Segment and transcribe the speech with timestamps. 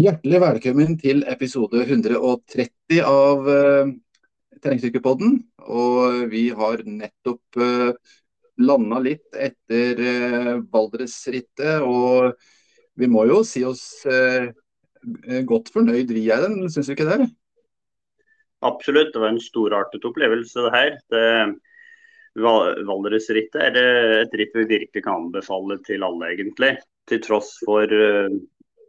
[0.00, 3.88] Hjertelig velkommen til episode 130 av uh,
[4.62, 5.34] Terrengsykkelpodden.
[5.68, 8.14] Og vi har nettopp uh, eh,
[8.64, 11.84] landa litt etter uh, Valdresrittet.
[11.84, 12.30] Og
[12.96, 14.48] vi må jo si oss uh,
[15.50, 17.26] godt fornøyd, vi er den, syns du ikke det?
[18.64, 20.96] Absolutt, det var en storartet opplevelse det her.
[21.12, 21.26] Det,
[22.40, 23.76] Valdresrittet er
[24.22, 26.72] et ritt vi virkelig kan anbefale til alle, egentlig.
[27.10, 28.00] Til tross for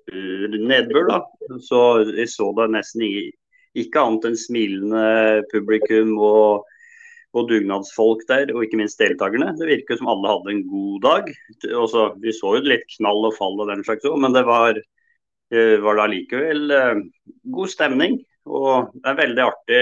[0.10, 1.08] nedbør.
[1.10, 1.20] da.
[1.60, 3.06] Så jeg så da nesten
[3.78, 6.66] ikke annet enn smilende publikum og,
[7.34, 9.54] og, dugnadsfolk der, og ikke minst deltakerne.
[9.60, 11.32] Det virker som alle hadde en god dag.
[11.72, 14.80] Også, vi så jo litt knall og fall og den slags òg, men det var,
[15.54, 17.02] eh, var da likevel uh,
[17.56, 18.20] god stemning.
[18.50, 19.82] Og det er veldig artig.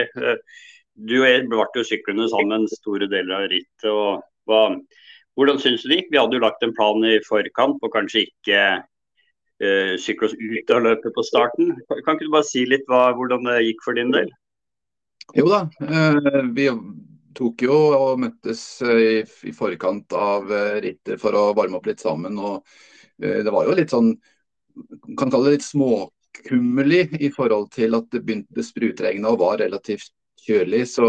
[1.00, 3.88] Du og jeg ble jo syklende sammen store deler av rittet.
[3.88, 4.20] og
[5.40, 6.10] Hvordan syns du det gikk?
[6.12, 8.64] Vi hadde jo lagt en plan i forkant og kanskje ikke
[10.00, 11.74] sykle oss ut av løpet på starten.
[11.90, 14.30] Kan ikke du bare si litt hva, hvordan det gikk for din del?
[15.36, 16.70] Jo da, uh, vi
[17.38, 20.48] tok jo og møttes i, i forkant av
[20.84, 22.40] rittet for å varme opp litt sammen.
[22.40, 22.64] og
[23.20, 24.14] Det var jo litt sånn,
[25.20, 30.12] kan kalle det litt småkummelig i forhold til at det begynte sprutregne og var relativt
[30.46, 30.86] kjølig.
[30.90, 31.08] Så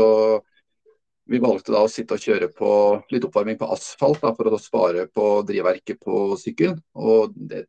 [1.30, 2.70] vi valgte da å sitte og kjøre på
[3.12, 6.80] litt oppvarming på asfalt da, for å spare på drivverket på sykkelen.
[6.98, 7.66] Og det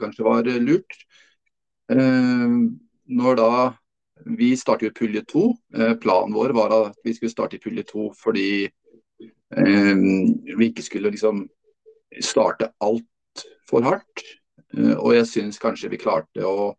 [0.00, 0.96] kanskje var lurt.
[1.92, 2.56] Eh,
[3.10, 3.52] når da
[4.20, 5.54] Vi startet pulje to.
[5.72, 10.84] Eh, planen vår var at vi skulle starte i pulje to fordi eh, vi ikke
[10.84, 11.46] skulle liksom
[12.20, 14.26] starte altfor hardt.
[14.76, 16.74] Og jeg syns kanskje vi klarte å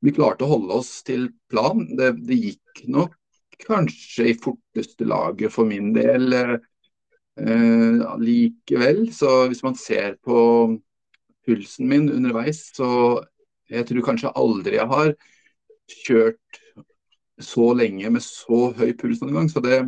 [0.00, 1.82] vi klarte å holde oss til plan.
[1.98, 3.16] Det, det gikk nok
[3.66, 9.10] kanskje i forteste laget for min del eh, likevel.
[9.12, 10.38] Så hvis man ser på
[11.46, 13.20] pulsen min underveis, så
[13.70, 15.12] jeg tror kanskje aldri jeg har
[15.90, 16.60] kjørt
[17.40, 19.48] så lenge med så høy puls noen gang.
[19.50, 19.80] Så det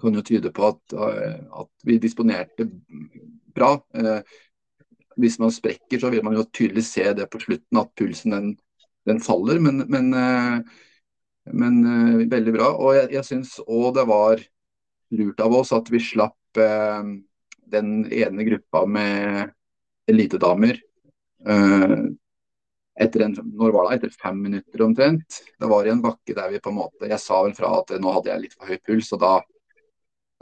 [0.00, 2.66] kan jo tyde på at, eh, at vi disponerte
[3.54, 3.76] bra.
[3.94, 4.20] Eh,
[5.20, 8.48] hvis man sprekker, så vil man jo tydelig se det på slutten, at pulsen den,
[9.06, 9.60] den faller.
[9.62, 10.58] Men, men, eh,
[11.52, 11.82] men,
[12.30, 12.72] veldig bra.
[12.74, 14.42] Og jeg, jeg syns òg det var
[15.14, 19.52] lurt av oss at vi slapp den ene gruppa med
[20.10, 20.78] elitedamer.
[21.44, 22.12] Uh,
[23.00, 23.96] etter en, når var det?
[23.98, 25.40] Etter fem minutter omtrent.
[25.58, 27.90] Det var i en bakke der vi på en måte Jeg sa vel fra at
[27.98, 29.34] nå hadde jeg litt for høy puls, og da,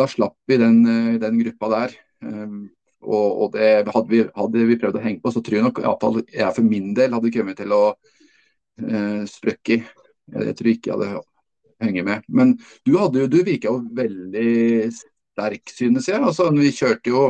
[0.01, 1.97] da slapp vi den, eh, den gruppa der.
[2.23, 2.67] Um,
[3.03, 5.81] og, og, det hadde vi, hadde vi, prøvd å henge på, så tror jeg nok
[5.83, 9.81] iallfall jeg for min del hadde kommet til å uh, sprøkke.
[10.33, 11.25] Jeg, tror ikke jeg hadde
[11.83, 12.29] hengt med.
[12.29, 12.55] Men
[12.87, 16.21] du, hadde, du virka jo veldig sterk, synes jeg.
[16.21, 17.25] Altså, vi kjørte jo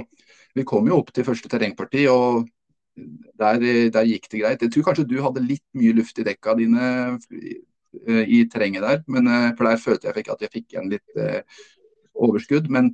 [0.57, 2.47] vi kom jo opp til første terrengparti, og
[3.41, 4.65] der, der, gikk det greit.
[4.65, 9.03] Jeg tror kanskje du hadde litt mye luft i dekka dine eh, i terrenget der,
[9.09, 11.41] men, eh, for der følte jeg at jeg fikk igjen litt eh,
[12.13, 12.69] overskudd.
[12.73, 12.93] Men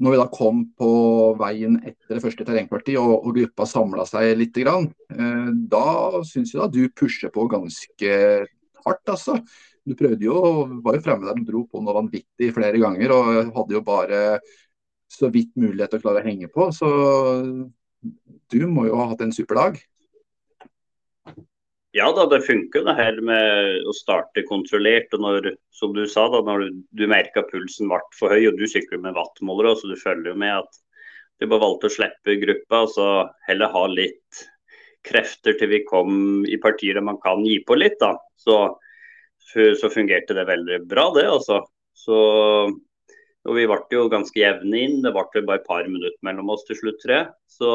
[0.00, 0.92] når vi da kom på
[1.40, 6.54] veien etter det første terrengparti og, og gruppa samla seg litt, grann, eh, da syns
[6.54, 8.16] jeg da du pusher på ganske
[8.86, 9.36] hardt, altså.
[9.84, 10.40] Du prøvde jo,
[10.84, 14.20] var jo fremme der og dro på noe vanvittig flere ganger og hadde jo bare
[15.10, 16.68] så vidt mulighet til å klare å henge på.
[16.74, 16.88] Så
[18.50, 19.80] du må jo ha hatt en super dag.
[21.96, 25.10] Ja da, det funker det her med å starte kontrollert.
[25.16, 28.60] og når, Som du sa, da, når du, du merka pulsen ble for høy, og
[28.60, 30.80] du sykler med wattmåler, så du følger jo med at
[31.40, 32.84] du bare valgte å slippe gruppa.
[32.84, 33.08] og så
[33.48, 34.44] Heller ha litt
[35.06, 37.98] krefter til vi kom i partier der man kan gi på litt.
[37.98, 38.60] da, Så,
[39.50, 41.26] så fungerte det veldig bra, det.
[41.26, 41.64] altså.
[41.96, 42.20] Så
[43.48, 44.98] og vi ble jo ganske jevne inn.
[45.04, 47.22] Det ble bare et par minutter mellom oss til slutt, tre.
[47.48, 47.70] Så,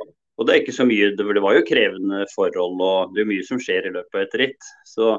[0.00, 3.44] og det er ikke så mye, det var jo krevende forhold og det er mye
[3.46, 4.70] som skjer i løpet av et ritt.
[4.88, 5.12] Så,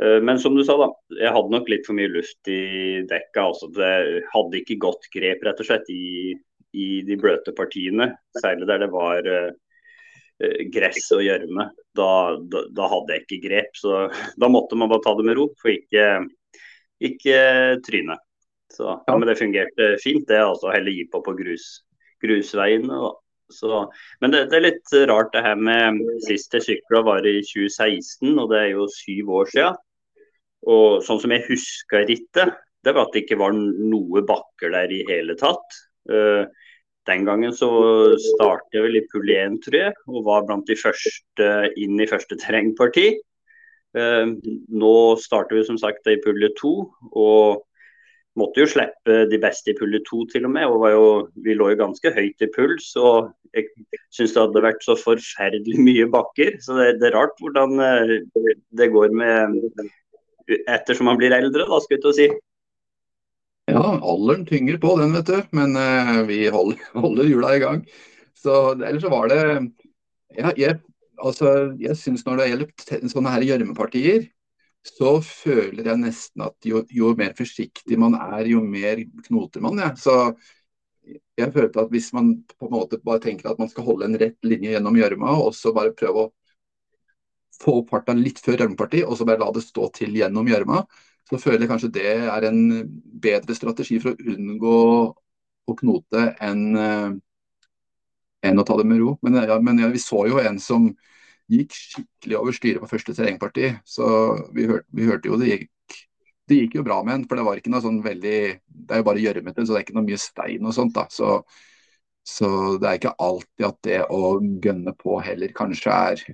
[0.00, 0.88] uh, men som du sa, da.
[1.20, 3.44] Jeg hadde nok litt for mye luft i dekka.
[3.50, 6.32] Altså, det hadde ikke godt grep, rett og slett, i,
[6.72, 8.14] i de bløte partiene.
[8.40, 9.50] Særlig der det var uh,
[10.72, 11.68] gress og gjørme.
[11.96, 12.10] Da,
[12.40, 13.76] da, da, hadde jeg ikke grep.
[13.76, 14.06] Så
[14.40, 16.08] da måtte man bare ta det med ro, for ikke,
[17.12, 17.42] ikke
[17.84, 18.16] tryne.
[18.72, 19.14] Så, ja.
[19.18, 20.42] Men det fungerte fint, det.
[20.42, 21.68] altså Heller gi på på grus,
[22.24, 23.12] grusveiene.
[23.52, 23.84] Så,
[24.20, 28.32] men det, det, er litt rart det her med Sist jeg sykla var i 2016,
[28.34, 29.82] og det er jo syv år siden.
[30.66, 34.94] Og sånn som jeg huska rittet, det var at det ikke var noe bakker der
[34.94, 35.78] i hele tatt.
[36.10, 36.46] Uh,
[37.06, 37.68] den gangen så
[38.18, 42.08] startet jeg vel i pull 1, tror jeg, og var blant de første inn i
[42.10, 43.12] første terrengparti.
[43.94, 44.34] Uh,
[44.74, 46.74] nå starter vi som sagt i pulle 2,
[47.14, 47.62] og
[48.36, 50.66] måtte jo slippe de beste i pullet to til og med.
[50.68, 51.06] og jo,
[51.44, 52.92] Vi lå jo ganske høyt i puls.
[52.96, 53.70] og jeg
[54.12, 56.58] syns det hadde vært så forferdelig mye bakker.
[56.60, 58.18] Så det, det er rart hvordan eh,
[58.76, 59.56] det går med
[60.70, 62.28] ettersom man blir eldre, da, skal jeg si.
[63.66, 65.40] Ja, alderen tynger på den, vet du.
[65.56, 67.82] Men uh, vi holder, holder hjula i gang.
[68.36, 69.40] Så ellers så var det
[70.36, 70.78] ja, jeg,
[71.18, 74.26] altså, jeg syns når det gjelder sånne her gjørmepartier,
[74.86, 79.80] så føler jeg nesten at jo, jo, mer forsiktig man er, jo mer knoter man.
[79.82, 79.90] Ja.
[79.98, 80.14] Så
[81.38, 84.18] jeg følte at hvis man på en måte bare tenker at man skal holde en
[84.20, 86.32] rett linje gjennom gjørma, og så bare prøve å
[87.56, 90.82] få opp farta litt før gjørmeparti, og så bare la det stå til gjennom gjørma,
[91.26, 92.60] så føler jeg kanskje det er en
[93.22, 94.80] bedre strategi for å unngå
[95.66, 97.14] å knote enn uh,
[98.46, 99.16] enn å ta det med ro.
[99.24, 100.90] Men, ja, men ja, vi så jo en som
[101.52, 103.70] gikk skikkelig over styret på første terrengparti.
[103.86, 104.06] Så
[104.54, 105.98] vi, hørte, vi hørte jo det gikk,
[106.46, 109.02] det gikk jo bra med den, for det var ikke noe sånn veldig Det er
[109.02, 110.94] jo bare gjørmete, så det er ikke noe mye stein og sånt.
[110.94, 111.40] da, så,
[112.26, 112.48] så
[112.80, 116.24] det er ikke alltid at det å gønne på heller kanskje er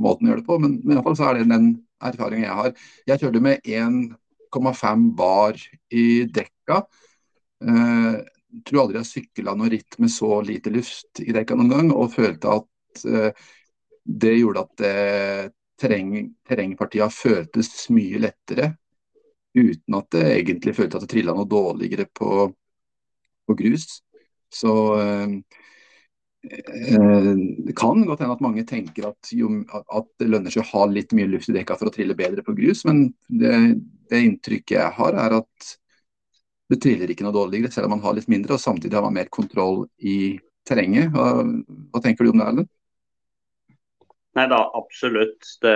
[0.00, 1.72] måten å gjøre det på, men, men iallfall så er det den
[2.04, 2.86] erfaringen jeg har.
[3.08, 5.58] Jeg kjørte med 1,5 bar
[5.94, 6.80] i dekka.
[7.64, 8.16] Eh,
[8.66, 12.12] tror aldri jeg sykla noe ritt med så lite luft i dekka noen gang, og
[12.14, 13.46] følte at uh,
[14.04, 15.42] det gjorde at eh,
[15.80, 16.14] terreng,
[16.46, 18.74] terrengpartia føltes mye lettere.
[19.54, 22.48] Uten at det egentlig følte at det trilla noe dårligere på,
[23.46, 24.00] på grus.
[24.52, 25.38] Så eh,
[26.44, 30.84] det kan godt hende at mange tenker at, jo, at, det lønner seg å ha
[30.90, 33.54] litt mye luft i dekka for å trille bedre på grus, men det,
[34.10, 35.70] det inntrykket jeg har, er at
[36.72, 39.16] det triller ikke noe dårligere, selv om man har litt mindre, og samtidig har man
[39.16, 40.36] mer kontroll i
[40.68, 41.12] terrenget.
[41.14, 41.44] Hva,
[41.92, 42.70] hva tenker du om det, Erlend?
[44.34, 45.46] Nei da, absolutt.
[45.62, 45.74] Det,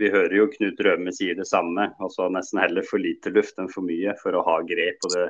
[0.00, 1.90] vi hører jo Knut Røme sier det samme.
[2.00, 5.04] altså Nesten heller for lite luft enn for mye for å ha grep.
[5.04, 5.26] og Det,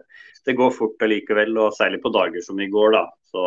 [0.46, 2.94] det går fort allikevel, og særlig på dager som i går.
[2.94, 3.46] da, så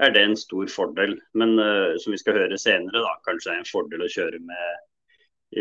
[0.00, 1.18] er det en stor fordel.
[1.36, 4.86] Men uh, som vi skal høre senere, da, kanskje det en fordel å kjøre med,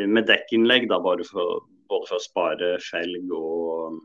[0.07, 0.87] med dekkinnlegg.
[0.87, 3.99] da, for, Både for å spare felg og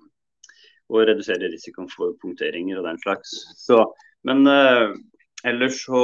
[0.92, 3.30] og redusere risikoen for punkteringer og den slags.
[3.56, 3.78] Så,
[4.28, 4.92] men uh,
[5.48, 6.02] ellers så,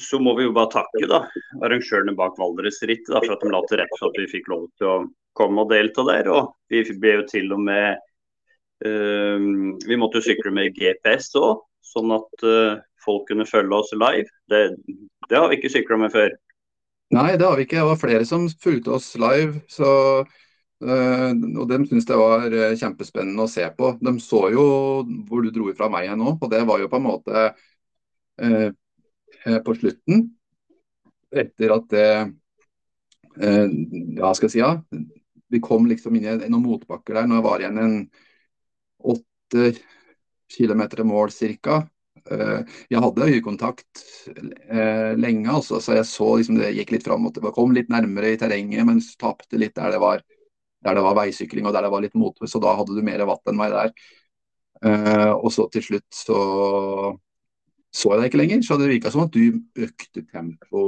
[0.00, 1.22] så må vi jo bare takke da,
[1.62, 4.90] arrangørene bak Valdresrittet for at de la til rette for at vi fikk lov til
[4.90, 4.96] å
[5.38, 6.30] komme og delta der.
[6.32, 8.00] Og vi ble jo til og med
[8.86, 9.38] uh,
[9.88, 14.28] Vi måtte jo sykle med GPS òg, sånn at uh, folk kunne følge oss live.
[14.50, 14.64] Det,
[15.28, 16.34] det har vi ikke sykla med før.
[17.14, 17.80] Nei, det har vi ikke.
[17.80, 19.64] Det var flere som fulgte oss live.
[19.70, 20.26] så
[20.78, 23.96] Uh, og De syntes det var kjempespennende å se på.
[23.98, 24.66] De så jo
[25.26, 28.68] hvor du dro fra meg nå, og det var jo på en måte uh,
[29.44, 30.28] på slutten.
[31.34, 32.08] Etter at det
[33.38, 34.72] Ja, skal jeg si ja.
[35.48, 37.26] Vi kom liksom inn i noen motbakker der.
[37.28, 37.94] når jeg var igjen en
[38.98, 39.68] åtte
[40.50, 41.78] kilometer til mål ca.
[42.90, 44.02] Jeg hadde øyekontakt
[45.16, 47.28] lenge, altså, så jeg så liksom det gikk litt fram.
[47.32, 50.24] Det kom litt nærmere i terrenget, men tapte litt der det var
[50.84, 53.24] der det var veisykling og der det var litt motvind, så da hadde du mer
[53.26, 53.94] vatt enn meg der.
[55.34, 56.38] Og så til slutt så
[57.98, 60.82] så jeg deg ikke lenger, så det virka som at du økte tempo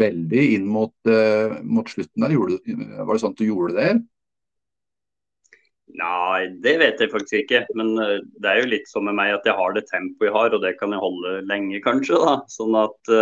[0.00, 2.34] veldig inn mot, uh, mot slutten der.
[2.36, 2.58] Gjorde,
[3.02, 3.92] var det sånn at du gjorde det?
[5.92, 7.62] Nei, det vet jeg faktisk ikke.
[7.78, 10.36] Men uh, det er jo litt som med meg at jeg har det tempoet jeg
[10.36, 12.20] har, og det kan jeg holde lenge, kanskje.
[12.20, 12.36] da.
[12.52, 13.16] Sånn at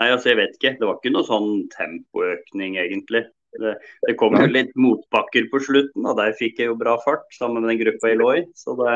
[0.00, 0.78] Nei, altså jeg vet ikke.
[0.80, 3.26] Det var ikke noe sånn tempoøkning, egentlig.
[3.60, 3.74] Det,
[4.06, 7.60] det kom jo litt motbakker på slutten, og der fikk jeg jo bra fart sammen
[7.60, 8.44] med den gruppa jeg lå i.
[8.56, 8.94] Så det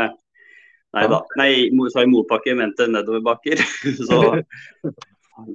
[0.94, 1.20] Nei da.
[1.40, 1.52] Nei,
[1.92, 3.62] sa i motbakke, mente nedoverbakker.
[4.08, 4.20] Så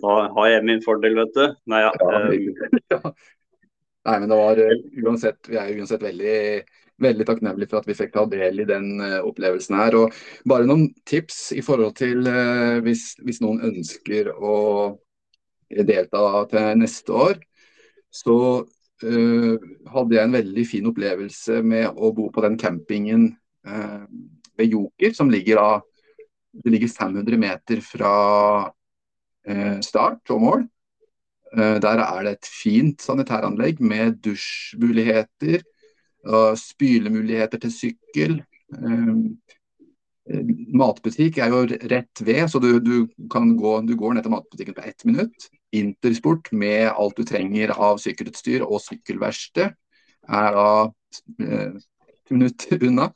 [0.02, 1.46] da har jeg min fordel, vet du.
[1.72, 1.92] Nei, ja.
[2.94, 3.00] ja.
[4.10, 6.40] Nei, men det var eh, uansett, Vi er uansett veldig,
[7.04, 9.96] veldig takknemlige for at vi fikk ta del i den uh, opplevelsen her.
[10.00, 10.18] og
[10.50, 14.58] Bare noen tips i forhold til uh, hvis, hvis, noen ønsker å
[15.70, 17.40] delta til neste år.
[18.12, 19.56] Så uh,
[19.94, 23.30] hadde jeg en veldig fin opplevelse med å bo på den campingen
[23.68, 24.04] uh,
[24.60, 26.20] ved Joker, som ligger, da,
[26.64, 28.14] det ligger 500 meter fra
[29.48, 30.68] eh, start og mål.
[31.50, 35.64] der er det et fint sanitæranlegg med dusjmuligheter,
[36.54, 38.36] spylemuligheter til sykkel.
[40.78, 44.86] matbutikk er jo rett ved, så du, du, gå, du går ned til matbutikken på
[44.86, 45.50] ett minutt.
[45.74, 49.74] Intersport med alt du trenger av sykkelutstyr og sykkelverksted
[50.30, 50.70] er da
[51.42, 51.74] eh,
[52.30, 53.10] minutter minutt unna.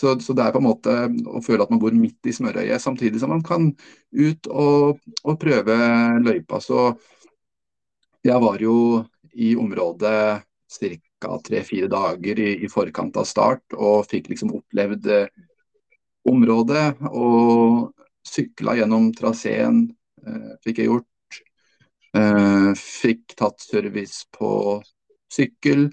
[0.00, 0.92] Så, så, det er på en måte
[1.28, 3.66] å føle at man bor midt i smørøyet, samtidig som man kan
[4.16, 5.76] ut og, og prøve
[6.24, 6.60] løypa.
[6.64, 6.86] Så
[8.24, 8.76] jeg var jo
[9.36, 10.40] i området
[11.20, 11.36] ca.
[11.44, 15.28] tre-fire dager i, i, forkant av start og fikk liksom opplevd eh,
[16.30, 16.86] området.
[17.10, 17.90] Og
[18.26, 19.82] sykla gjennom traseen,
[20.24, 21.40] eh, fikk jeg gjort.
[22.16, 24.80] Eh, fikk tatt service på
[25.30, 25.90] sykkel.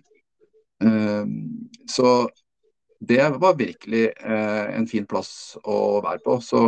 [1.89, 2.09] så
[2.99, 6.39] det var virkelig en fin plass å være på.
[6.41, 6.63] Så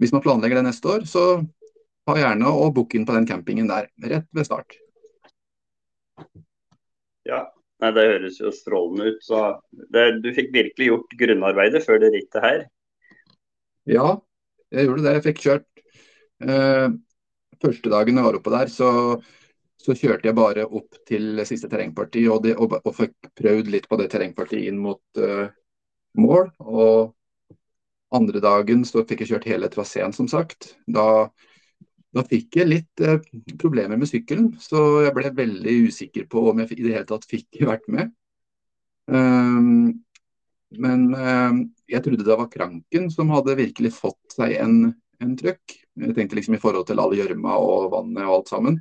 [0.00, 1.24] hvis man planlegger det neste år, så
[2.06, 4.76] ta gjerne og book inn på den campingen der, rett ved start.
[7.28, 7.46] Ja,
[7.82, 9.22] Nei, Det høres jo strålende ut.
[9.26, 9.58] så
[9.90, 12.60] det, Du fikk virkelig gjort grunnarbeidet før det rittet her?
[13.90, 14.20] Ja,
[14.70, 15.14] jeg gjorde det.
[15.16, 15.82] Jeg fikk kjørt
[16.46, 16.88] eh,
[17.62, 18.88] Første dagen jeg var oppe der, så,
[19.82, 23.88] så, kjørte jeg bare opp til siste terrengparti og, det, og, og fikk prøvd litt
[23.90, 25.48] på det terrengpartiet inn mot uh,
[26.18, 26.52] mål.
[26.62, 27.12] Og
[28.14, 30.74] andre dagen så fikk jeg kjørt hele traseen, som sagt.
[30.86, 31.30] Da
[32.12, 33.18] da fikk jeg litt uh,
[33.60, 37.28] problemer med sykkelen, så jeg ble veldig usikker på om jeg i det hele tatt
[37.28, 38.12] fikk vært med.
[39.08, 40.02] Um,
[40.82, 41.56] men uh,
[41.90, 44.92] jeg trodde det var kranken som hadde virkelig fått seg en,
[45.24, 45.78] en trøkk.
[46.02, 48.78] Jeg tenkte liksom i forhold til all gjørma og vannet og alt sammen.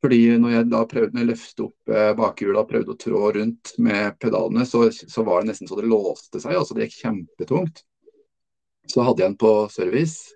[0.00, 3.74] Fordi når jeg da prøvde å løfte opp eh, bakhjula og prøvde å trå rundt
[3.84, 6.56] med pedalene, så, så, var det nesten så det låste seg.
[6.56, 7.82] altså Det gikk kjempetungt.
[8.88, 10.32] Så hadde jeg den på service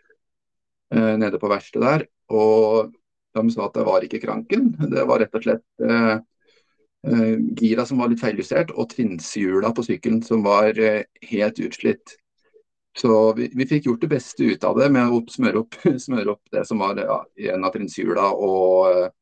[0.93, 2.07] eh, nede på verkstedet der.
[2.35, 2.93] Og
[3.35, 6.19] de sa at det var ikke kranken, det var rett og slett eh,
[7.09, 12.19] eh, gira som var litt feiljustert, og trinnshjula på sykkelen som var eh, helt utslitt.
[12.95, 16.37] Så vi, vi, fikk gjort det beste ut av det med å smøre opp, smøre
[16.37, 17.19] opp det som var ja,
[17.57, 19.13] en av trinnshjula, og eh,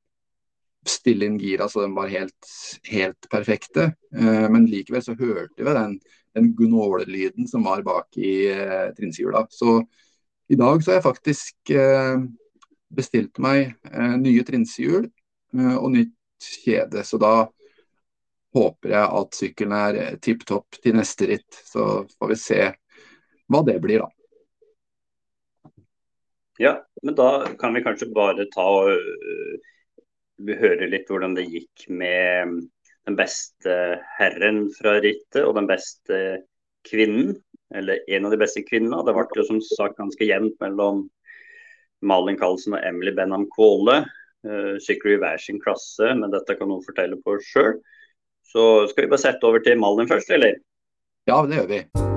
[0.88, 2.52] stille inn gira så de var helt,
[2.90, 3.92] helt perfekte.
[4.16, 5.98] Eh, men likevel så hørte vi den,
[6.34, 9.46] den gnålelyden som var bak i eh, trinnshjula.
[9.50, 9.80] Så
[10.52, 12.24] i dag så har jeg faktisk eh,
[12.92, 17.04] bestilt meg eh, nye trinsehjul eh, og nytt kjede.
[17.06, 17.46] Så da
[18.52, 21.62] håper jeg at sykkelen er tipp topp til neste ritt.
[21.64, 22.60] Så får vi se
[23.52, 24.10] hva det blir, da.
[26.60, 28.90] Ja, men da kan vi kanskje bare ta og
[30.48, 32.60] uh, høre litt hvordan det gikk med
[33.06, 33.76] den beste
[34.18, 36.18] herren fra rittet og den beste
[36.86, 37.34] kvinnen
[37.74, 39.02] eller en av de beste kvinnene.
[39.06, 41.06] Det ble jo som sagt ganske jevnt mellom
[42.04, 44.02] Malin Karlsen og Emily Benham Kvåle.
[44.42, 47.76] Sikkert Sykler i hver sin klasse, men dette kan noen fortelle på sjøl.
[48.52, 50.58] Så skal vi bare sette over til Malin først, eller?
[51.30, 52.11] Ja, det gjør vi.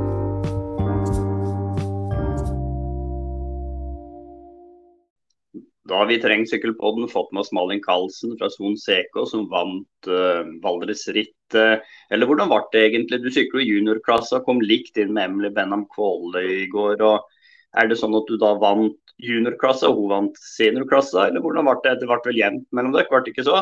[5.85, 10.09] Da har vi trengt sykkelpodden fått med oss Malin Karlsen fra Son CK, som vant
[10.09, 11.85] uh, Valdresrittet.
[12.09, 13.21] Eller hvordan ble det egentlig?
[13.21, 17.03] Du sykler i juniorklassa, kom likt inn med Emily Benham Kvåle i går.
[17.05, 21.69] og Er det sånn at du da vant juniorklassa, og hun vant seniorklassa, eller hvordan
[21.69, 21.97] ble det?
[22.01, 23.61] Det ble vel jevnt mellom dere, ble det ikke så?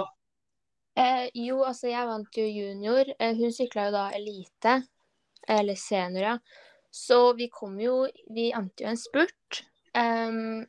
[0.96, 3.10] Eh, jo, altså jeg vant jo junior.
[3.20, 4.78] Eh, hun sykla jo da elite,
[5.60, 6.38] eller senior, ja.
[6.94, 9.64] Så vi kom jo Vi ante jo en spurt.
[9.98, 10.64] Um,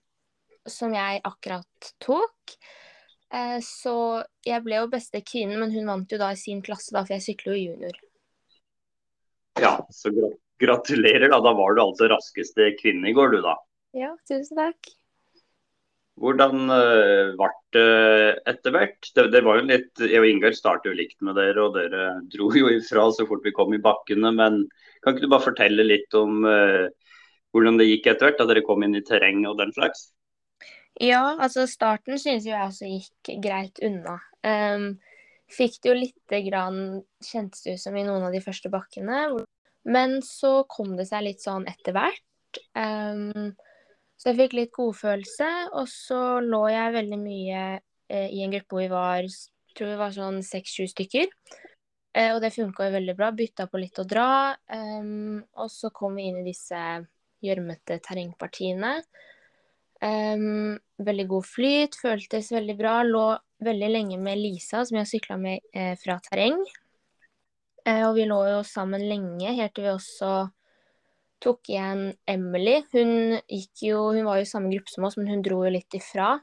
[0.71, 2.57] som jeg akkurat tok.
[3.35, 3.97] Eh, så
[4.47, 7.17] jeg ble jo beste kvinne, men hun vant jo da i sin klasse, da, for
[7.17, 8.03] jeg sykler jo junior.
[9.61, 10.11] Ja, så
[10.61, 11.41] gratulerer, da.
[11.43, 13.57] Da var du altså raskeste kvinne i går, du da.
[13.95, 14.95] Ja, tusen takk.
[16.23, 17.87] Hvordan uh, ble det
[18.53, 19.09] etter hvert?
[19.17, 22.13] Det, det, var jo litt, Jeg og Ingar startet jo likt med dere, og dere
[22.31, 24.31] dro jo ifra så fort vi kom i bakkene.
[24.35, 24.63] Men
[25.03, 26.87] kan ikke du bare fortelle litt om uh,
[27.55, 30.13] hvordan det gikk etter hvert, da dere kom inn i terreng og den slags?
[31.03, 34.21] Ja, altså starten synes jeg også gikk greit unna.
[34.47, 34.93] Um,
[35.51, 36.79] fikk det jo lite grann,
[37.25, 39.25] kjentes ut som i noen av de første bakkene.
[39.85, 42.61] Men så kom det seg litt sånn etter hvert.
[42.79, 43.53] Um,
[44.17, 45.51] så jeg fikk litt godfølelse.
[45.75, 49.29] Og så lå jeg veldig mye uh, i en gruppe hvor vi var
[49.75, 51.27] tror vi var sånn seks-sju stykker.
[52.15, 53.33] Uh, og det funka jo veldig bra.
[53.35, 54.55] Bytta på litt å dra.
[54.71, 56.79] Um, og så kom vi inn i disse
[57.45, 59.01] gjørmete terrengpartiene.
[60.05, 62.99] Um, veldig god flyt, føltes veldig bra.
[63.07, 63.27] Lå
[63.65, 66.59] veldig lenge med Lisa, som jeg sykla med eh, fra terreng.
[67.85, 70.33] Eh, og vi lå jo sammen lenge, helt til vi også
[71.45, 72.79] tok igjen Emily.
[72.95, 73.39] Hun,
[73.81, 76.35] jo, hun var jo i samme gruppe som oss, men hun dro jo litt ifra.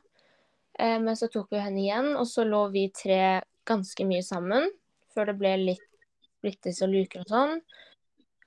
[0.80, 4.70] Eh, men så tok vi henne igjen, og så lå vi tre ganske mye sammen.
[5.14, 5.88] Før det ble litt
[6.42, 7.58] splittes og luker og sånn.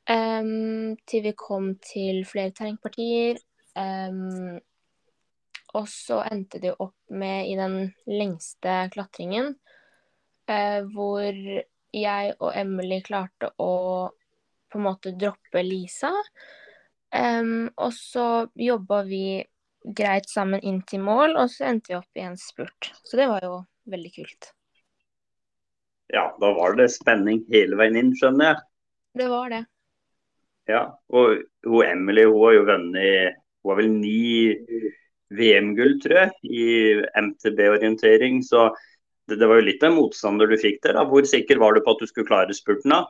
[0.04, 3.38] Um, til vi kom til flere terrengpartier.
[3.78, 4.58] Um,
[5.74, 7.78] og så endte det jo opp med i den
[8.10, 9.54] lengste klatringen,
[10.50, 11.32] eh, hvor
[11.94, 13.72] jeg og Emily klarte å
[14.70, 16.10] på en måte droppe Lisa.
[17.14, 19.38] Um, og så jobba vi
[19.84, 22.90] greit sammen inn til mål, og så endte vi opp i en spurt.
[23.06, 24.50] Så det var jo veldig kult.
[26.10, 28.64] Ja, da var det spenning hele veien inn, skjønner jeg.
[29.20, 29.62] Det var det.
[30.70, 34.18] Ja, og hun Emily hun har jo vunnet hun har vel ni
[35.38, 36.66] VM-gull, tror jeg, i
[37.20, 38.40] MTB-orientering.
[38.46, 38.68] Så
[39.28, 40.98] det, det, var jo litt av en motstander du fikk der.
[40.98, 41.04] da.
[41.08, 42.94] Hvor sikker var du på at du skulle klare spurten?
[42.94, 43.04] da?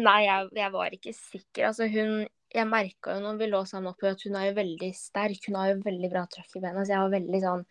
[0.00, 1.68] Nei, jeg, jeg var ikke sikker.
[1.70, 4.92] Altså, hun, jeg merka jo når vi lå sammen oppe at hun er jo veldig
[4.96, 5.48] sterk.
[5.48, 6.84] Hun har jo veldig bra trøkk i bena.
[6.84, 7.64] Så jeg var veldig sånn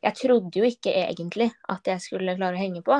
[0.00, 2.96] Jeg trodde jo ikke egentlig at jeg skulle klare å henge på.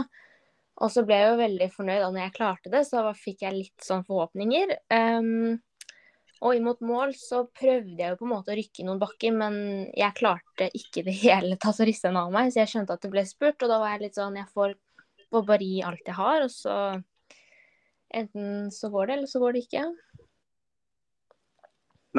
[0.80, 3.56] Og så ble jeg jo veldig fornøyd da når jeg klarte det, så fikk jeg
[3.56, 4.72] litt sånn forhåpninger.
[4.92, 5.58] Um,
[6.40, 9.56] og imot mål så prøvde jeg jo på en måte å rykke noen bakker, men
[9.92, 12.52] jeg klarte ikke det hele tatt å riste den av meg.
[12.52, 14.74] Så jeg skjønte at det ble spurt, og da var jeg litt sånn Jeg får,
[15.28, 16.76] får bare gi alt jeg har, og så
[18.10, 19.84] Enten så går det, eller så går det ikke.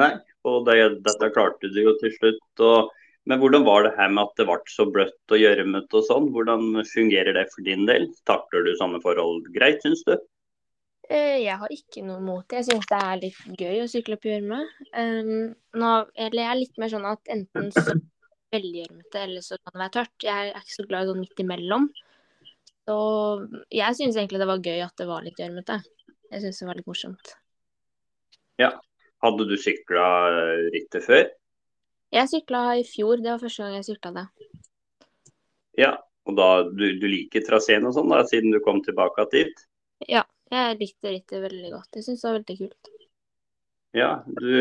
[0.00, 0.12] Nei,
[0.48, 2.62] og det, dette klarte du jo til slutt.
[2.64, 2.92] Og,
[3.28, 6.30] men hvordan var det her med at det ble så bløtt og gjørmete og sånn?
[6.32, 8.08] Hvordan fungerer det for din del?
[8.28, 10.16] Takler du sånne forhold greit, syns du?
[11.10, 12.60] Eh, jeg har ikke noe mot det.
[12.60, 14.60] Jeg syns det er litt gøy å sykle på gjørme.
[14.94, 17.96] Um, eller jeg er litt mer sånn at enten så
[18.52, 20.14] veldig gjørmete, eller så kan det være tørt.
[20.26, 21.88] Jeg er ikke så glad i sånn midt imellom.
[22.86, 22.96] Så
[23.72, 25.78] jeg syns egentlig det var gøy at det var litt gjørmete.
[26.32, 27.34] Jeg syns det var litt morsomt.
[28.62, 28.72] Ja.
[29.22, 31.28] Hadde du sykla eh, rittet før?
[32.12, 33.20] Jeg sykla i fjor.
[33.22, 34.24] Det var første gang jeg sykla det.
[35.78, 35.92] Ja,
[36.28, 39.62] og da du, du liker traseen og sånn, da, siden du kom tilbake dit?
[40.10, 41.96] Ja, jeg likte rittet veldig godt.
[41.96, 42.92] Jeg syns det var veldig kult.
[43.96, 44.52] Ja, du,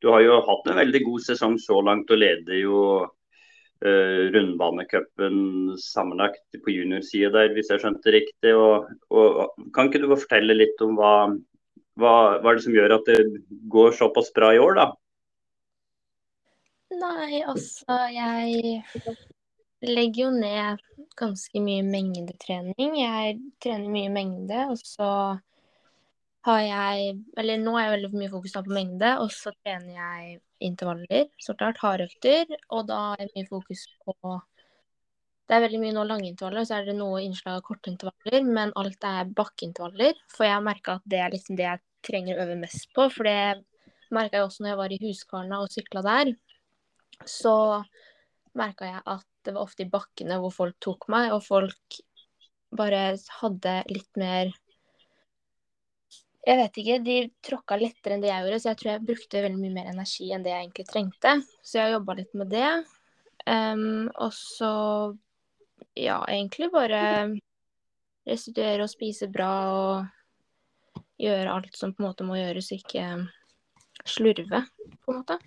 [0.00, 5.36] du, har jo hatt en veldig god sesong så langt og leder jo uh, rundbanecupen
[5.80, 8.54] sammenlagt på juniorsida der, hvis jeg skjønte riktig.
[8.56, 11.14] Og, og, kan ikke du fortelle litt om hva,
[12.00, 13.20] hva, hva er det som gjør at det
[13.72, 14.88] går såpass bra i år, da?
[17.00, 18.72] Nei, altså jeg
[19.86, 20.82] legger jo ned
[21.20, 22.98] ganske mye mengdetrening.
[23.00, 25.08] Jeg trener mye mengde, og så
[26.46, 30.38] har jeg Eller nå er jeg veldig mye fokus på mengde, og så trener jeg
[30.60, 32.56] intervaller, så klart, hardøkter.
[32.70, 34.14] Og da er mye fokus på
[35.50, 39.02] Det er veldig mye nå langintervaller, så er det noe innslag av kortintervaller, men alt
[39.02, 40.20] er bakkeintervaller.
[40.30, 43.08] For jeg har merka at det er liksom det jeg trenger å øve mest på.
[43.10, 43.64] For det
[44.14, 46.30] merka jeg også når jeg var i Huskvarna og sykla der.
[47.26, 47.54] Så
[48.58, 52.00] merka jeg at det var ofte i bakkene hvor folk tok meg, og folk
[52.76, 54.52] bare hadde litt mer
[56.40, 59.42] Jeg vet ikke, de tråkka lettere enn det jeg gjorde, så jeg tror jeg brukte
[59.44, 61.34] veldig mye mer energi enn det jeg egentlig trengte.
[61.60, 62.70] Så jeg jobba litt med det.
[63.44, 64.70] Um, og så
[66.00, 67.02] ja, egentlig bare
[68.24, 73.04] restituere og spise bra og gjøre alt som på en måte må gjøres, ikke
[74.08, 74.64] slurve,
[75.04, 75.38] på en måte.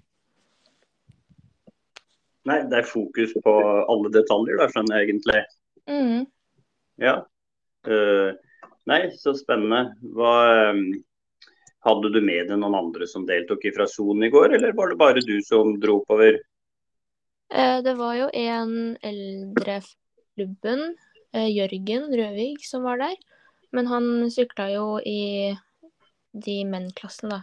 [2.49, 3.51] Nei, det er fokus på
[3.87, 5.43] alle detaljer, da, skjønner jeg egentlig.
[5.87, 6.25] Mm.
[6.99, 7.15] Ja.
[7.87, 8.35] Uh,
[8.89, 9.93] nei, så spennende.
[10.15, 10.35] Hva
[10.73, 10.85] um,
[11.83, 14.95] Hadde du med deg noen andre som deltok fra sonen i går, eller var det
[15.01, 16.37] bare du som dro oppover?
[17.51, 18.71] Uh, det var jo en
[19.03, 20.93] eldre klubben,
[21.35, 23.17] uh, Jørgen Røvig, som var der.
[23.75, 25.51] Men han sykla jo i
[26.31, 27.41] de menn-klassen, da.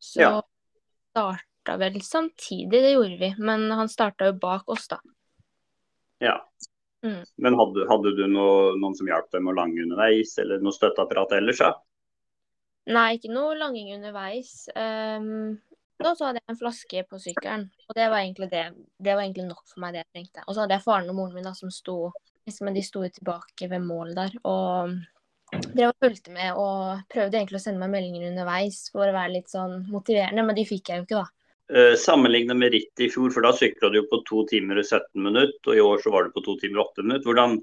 [0.00, 0.32] Så ja.
[1.12, 3.34] start starta vel samtidig, det gjorde vi.
[3.38, 5.00] Men han starta jo bak oss, da.
[6.18, 6.48] Ja.
[7.04, 7.24] Mm.
[7.36, 10.72] Men hadde, hadde du noe, noen som hjalp deg med å lange underveis, eller noe
[10.72, 11.60] støtteapparat ellers?
[11.60, 11.72] Ja?
[12.92, 14.68] Nei, ikke noe langing underveis.
[14.76, 15.56] Um,
[16.00, 18.66] da så hadde jeg en flaske på sykkelen, og det var egentlig det.
[18.98, 20.44] Det var egentlig nok for meg, det jeg trengte.
[20.46, 21.98] Og så hadde jeg faren og moren min da, som sto
[22.44, 24.36] liksom, de sto tilbake ved målet der.
[24.48, 24.96] Og
[25.54, 29.36] drev og fulgte med og prøvde egentlig å sende meg meldinger underveis for å være
[29.36, 31.43] litt sånn motiverende, men de fikk jeg jo ikke, da.
[31.72, 34.84] Uh, Sammenlignet med rittet i fjor, for da sykla du jo på 2 timer og
[34.84, 37.28] 17 minutter, og i år så var du på 2 timer og 8 minutter.
[37.30, 37.54] Hvordan,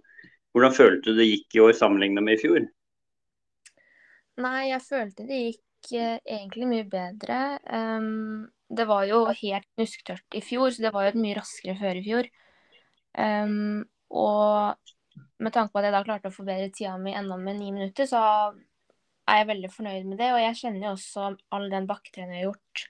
[0.55, 2.65] hvordan følte du det gikk i år sammenlignet med i fjor?
[4.41, 7.41] Nei, jeg følte det gikk uh, egentlig mye bedre.
[7.69, 11.77] Um, det var jo helt knusktørt i fjor, så det var jo et mye raskere
[11.77, 12.31] før i fjor.
[13.21, 14.81] Um, og
[15.43, 18.09] med tanke på at jeg da klarte å forbedre tida mi enda med ni minutter,
[18.09, 18.23] så
[19.29, 20.33] er jeg veldig fornøyd med det.
[20.33, 22.85] Og jeg kjenner jo også all den bakketreningen jeg har gjort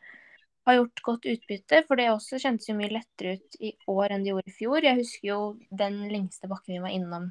[0.68, 1.84] har gjort godt utbytte.
[1.88, 4.88] For det også kjentes jo mye lettere ut i år enn det gjorde i fjor.
[4.88, 5.40] Jeg husker jo
[5.84, 7.30] den lengste bakken vi var innom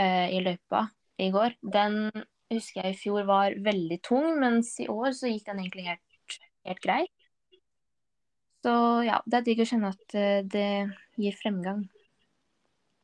[0.00, 0.86] eh, i løypa
[1.20, 1.58] i går.
[1.74, 2.08] Den
[2.52, 6.38] husker jeg i fjor var veldig tung, mens i år så gikk den egentlig helt,
[6.68, 7.12] helt greit.
[8.64, 8.72] Så
[9.04, 10.68] ja, det er digg å kjenne at uh, det
[11.20, 11.84] gir fremgang.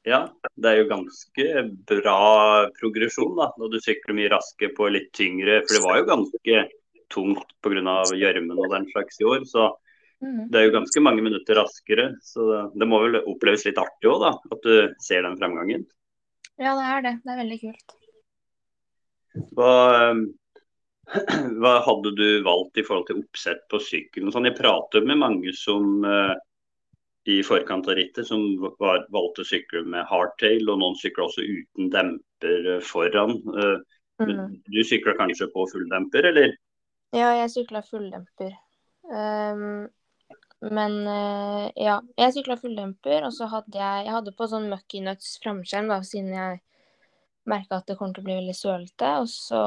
[0.09, 0.22] Ja,
[0.56, 2.20] det er jo ganske bra
[2.78, 5.59] progresjon da, når du sykler mye raske på litt tyngre.
[5.66, 6.62] For det var jo ganske
[7.12, 8.03] tungt pga.
[8.16, 9.46] gjørmen og den slags i år.
[9.49, 9.68] Så
[10.23, 10.51] mm.
[10.51, 12.11] det er jo ganske mange minutter raskere.
[12.23, 14.35] Så det må vel oppleves litt artig òg, da.
[14.55, 15.87] At du ser den fremgangen.
[16.61, 17.16] Ja, det er det.
[17.25, 17.96] Det er veldig kult.
[19.57, 19.75] Hva,
[21.62, 24.33] hva hadde du valgt i forhold til oppsett på sykkelen?
[24.35, 26.35] Sånn, jeg prater med mange som uh,
[27.31, 28.42] i forkant av rittet som
[28.81, 33.37] var, valgte å sykle med hardtail, og noen sykler også uten demper foran.
[33.55, 33.79] Uh,
[34.23, 34.61] mm.
[34.68, 36.57] Du sykla kanskje på full demper, eller?
[37.11, 38.53] Ja, jeg sykla fulldemper.
[39.11, 39.88] Um,
[40.70, 45.01] men uh, ja, jeg sykla fulldemper, og så hadde jeg Jeg hadde på sånn Mucky
[45.03, 46.61] Nuts framskjerm, da, siden jeg
[47.51, 49.09] merka at det kommer til å bli veldig sølete.
[49.25, 49.62] Og så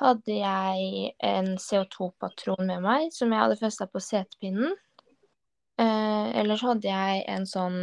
[0.00, 4.72] hadde jeg en CO2-patron med meg, som jeg hadde festa på setepinnen.
[5.80, 7.76] Uh, ellers hadde jeg en sånn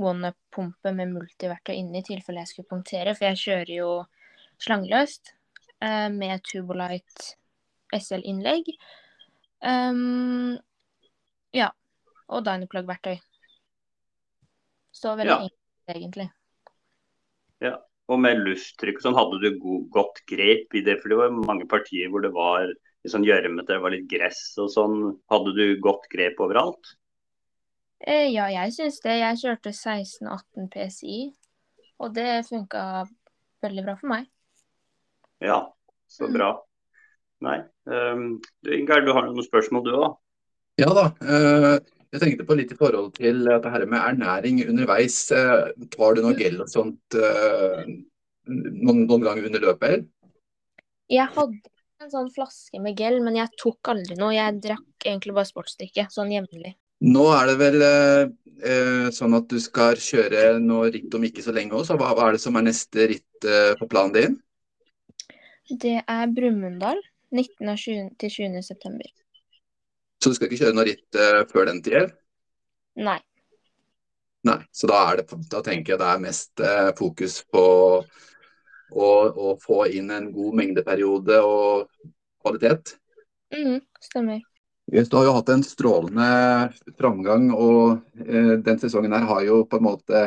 [0.00, 3.88] one-up-pumpe med multiverktøy inni i tilfelle jeg skulle punktere, for jeg kjører jo
[4.64, 5.32] slangeløst
[5.80, 7.32] uh, med Tubolite
[7.98, 8.70] SL-innlegg.
[9.64, 10.56] Um,
[11.54, 11.70] ja.
[12.32, 13.18] Og Dynaplug-verktøy.
[14.94, 15.42] Så veldig ja.
[15.48, 16.28] enkelt, egentlig.
[17.64, 17.76] Ja.
[18.12, 20.98] Og med lufttrykk sånn, hadde du god, godt grep i det?
[21.00, 24.42] For det var mange partier hvor det var litt sånn gjørmete, det var litt gress
[24.60, 24.98] og sånn.
[25.32, 26.94] Hadde du godt grep overalt?
[28.04, 29.16] Eh, ja, jeg syns det.
[29.22, 31.18] Jeg kjørte 16-18 PSI,
[32.04, 32.84] og det funka
[33.64, 34.28] veldig bra for meg.
[35.44, 35.58] Ja,
[36.10, 36.52] så bra.
[36.52, 36.73] Mm.
[37.44, 37.58] Nei.
[37.84, 38.38] Um,
[38.72, 40.16] Ingar, du har noen spørsmål du òg?
[40.80, 41.10] Ja da.
[41.20, 41.76] Uh,
[42.14, 45.18] jeg tenkte på litt i forhold til dette her med ernæring underveis.
[45.34, 47.84] Uh, tar du noe gel og sånt uh,
[48.48, 50.08] noen, noen ganger under løpet?
[51.12, 51.60] Jeg hadde
[52.02, 54.32] en sånn flaske med gel, men jeg tok aldri noe.
[54.36, 56.74] Jeg drakk egentlig bare sportsdrikke, sånn jevnlig.
[57.04, 61.52] Nå er det vel eh, sånn at du skal kjøre noe ritt om ikke så
[61.52, 64.38] lenge òg, så hva, hva, er det som er neste ritt eh, på planen din?
[65.68, 67.00] Det er Brumunddal.
[67.34, 67.68] 19.
[67.68, 68.10] og 20.
[68.20, 68.62] til 20.
[68.62, 69.10] september.
[70.22, 72.14] Så du skal ikke kjøre noe ritt uh, før den tid?
[72.96, 73.18] Nei.
[74.44, 77.64] Nei, Så da, det, da, tenker jeg det er mest uh, fokus på
[78.04, 81.88] å, å, få inn en god mengdeperiode og
[82.44, 82.94] kvalitet?
[83.54, 84.42] Mm, stemmer.
[84.84, 86.28] Du har jo hatt en strålende
[87.00, 90.26] framgang, og uh, den sesongen her har jo på en måte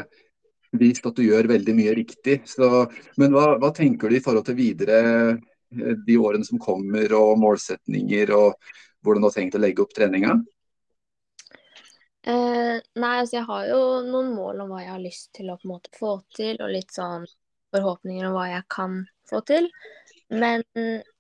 [0.78, 2.42] vist at du gjør veldig mye riktig.
[2.50, 2.88] Så,
[3.22, 5.00] men hva, hva tenker du i forhold til videre
[5.70, 8.56] de årene som kommer, og målsetninger, og
[9.04, 10.38] hvordan du har tenkt å legge opp treninga?
[12.28, 15.60] Eh, nei, altså jeg har jo noen mål om hva jeg har lyst til å
[15.60, 17.28] på en måte få til, og litt sånn
[17.76, 19.70] forhåpninger om hva jeg kan få til.
[20.28, 20.64] Men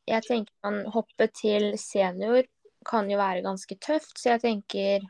[0.08, 2.44] jeg tenker man hoppe til senior
[2.88, 5.08] kan jo være ganske tøft, så jeg tenker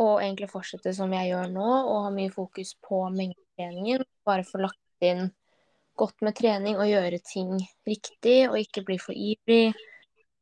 [0.00, 4.04] å egentlig fortsette som jeg gjør nå, og ha mye fokus på mengdetreningen.
[4.26, 5.28] Bare få lagt inn
[5.98, 9.74] godt med trening og gjøre ting riktig, og ikke bli for ivrig.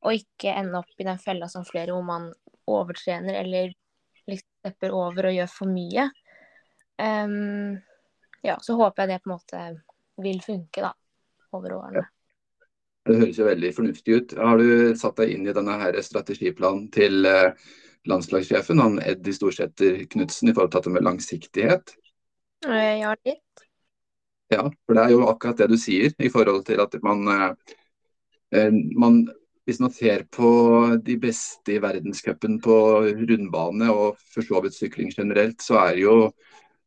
[0.02, 2.32] Og ikke ende opp i den fella som flere hvor man
[2.70, 3.70] overtrener eller
[4.26, 6.06] liksom stepper over og gjør for mye.
[7.02, 7.78] Um,
[8.46, 9.62] ja, så håper jeg det på en måte
[10.22, 10.92] vil funke, da,
[11.56, 12.02] over årene.
[12.02, 12.08] Ja.
[13.02, 14.34] Det høres jo veldig fornuftig ut.
[14.38, 17.72] Har du satt deg inn i denne her strategiplanen til eh,
[18.06, 21.96] landslagssjefen, han Eddie Storsæter Knutsen, i forhold til dette med langsiktighet?
[22.68, 23.42] Eh, ja, litt.
[24.52, 27.76] Ja, for det er jo akkurat det du sier i forhold til at man, eh,
[28.58, 29.24] eh, man
[29.62, 30.48] Hvis man ser på
[31.06, 32.76] de beste i verdenscupen på
[33.14, 36.32] rundbane og for så vidt sykling generelt, så er jo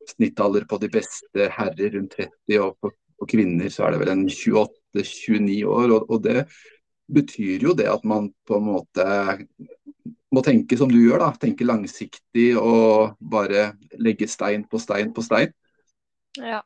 [0.09, 4.11] snittalder på de beste herrer rundt 30, og på, på kvinner så er det vel
[4.11, 5.93] en 28-29 år.
[5.95, 6.43] Og, og, det
[7.15, 9.07] betyr jo det at man på en måte
[10.35, 11.31] må tenke som du gjør, da.
[11.39, 13.69] Tenke langsiktig og bare
[14.03, 15.55] legge stein på stein på stein.
[16.35, 16.59] Ja.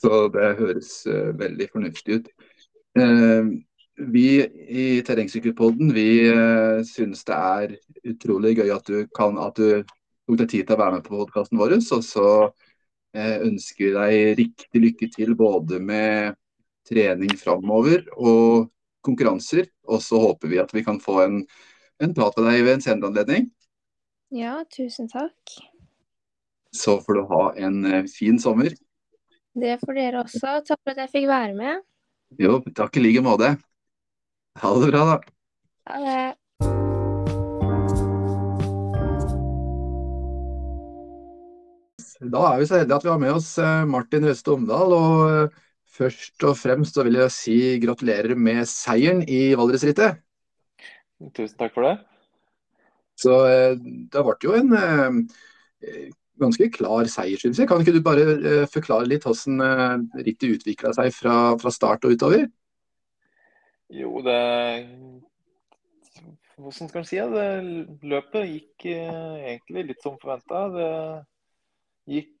[0.00, 2.30] Så det høres uh, veldig fornuftig ut.
[2.98, 3.52] Uh,
[4.10, 7.74] vi i Terrengsykkelpodden vi uh, syns det er
[8.08, 11.18] utrolig gøy at du, kan, at du tok deg tid til å være med på
[11.18, 11.76] podkasten vår.
[11.80, 12.28] Og så
[13.10, 16.36] ønsker vi deg riktig lykke til både med
[16.86, 18.68] trening framover og
[19.02, 19.66] konkurranser.
[19.90, 21.40] Og så håper vi at vi kan få en,
[21.98, 23.48] en prat med deg ved en senere anledning.
[24.30, 25.56] Ja, tusen takk.
[26.70, 28.70] Så får du ha en fin sommer.
[29.54, 30.60] Det får dere også.
[30.66, 31.82] Takk for at jeg fikk være med.
[32.38, 33.56] Jo, takk i like måte.
[34.62, 35.16] Ha det bra, da.
[35.90, 36.20] Ha det.
[42.20, 44.94] Da er vi så heldige at vi har med oss eh, Martin Røste Omdal.
[44.94, 45.60] Og eh,
[45.98, 50.20] først og fremst så vil jeg si gratulerer med seieren i Valdresrittet.
[51.34, 51.96] Tusen takk for det.
[53.18, 54.70] Så eh, det ble jo en
[56.40, 57.68] ganske klar seier, syns jeg.
[57.70, 62.06] Kan ikke du bare uh, forklare litt hvordan uh, rittet utvikla seg fra, fra, start
[62.06, 62.48] og utover?
[63.90, 64.40] Jo, det
[66.60, 67.46] Hvordan skal man si det?
[68.10, 70.66] Løpet gikk uh, egentlig litt som forventa.
[70.74, 70.90] Det
[72.10, 72.36] gikk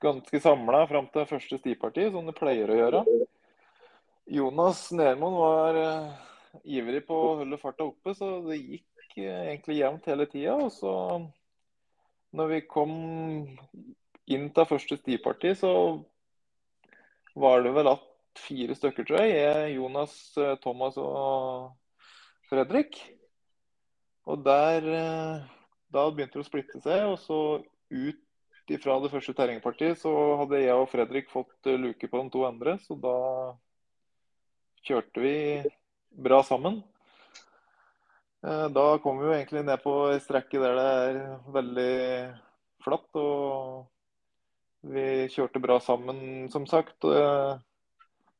[0.00, 3.00] ganske samla fram til første stiparti, som det pleier å gjøre.
[4.30, 5.80] Jonas Nermoen var
[6.62, 10.56] ivrig på å holde farta oppe, så det gikk egentlig jevnt hele tida.
[10.56, 10.70] Og
[12.36, 12.92] når vi kom
[14.30, 15.72] inn til første stiparti, så
[17.40, 18.06] var det vel at
[18.38, 19.74] fire stykker, tror jeg.
[19.74, 20.14] Jonas,
[20.62, 21.72] Thomas og
[22.50, 23.00] Fredrik.
[24.30, 24.86] Og der
[25.90, 27.36] Da begynte det å splitte seg, og så
[27.90, 28.20] ut
[28.70, 32.44] ifra det første terrengpartiet så hadde jeg og Fredrik fått eh, luke på de to
[32.46, 33.16] andre, så da
[34.86, 35.34] kjørte vi
[36.10, 36.80] bra sammen.
[38.40, 41.18] Eh, da kom vi jo egentlig ned på ei strekke der det er
[41.56, 41.94] veldig
[42.84, 43.18] flatt.
[43.20, 47.04] Og vi kjørte bra sammen, som sagt.
[47.04, 47.52] Eh,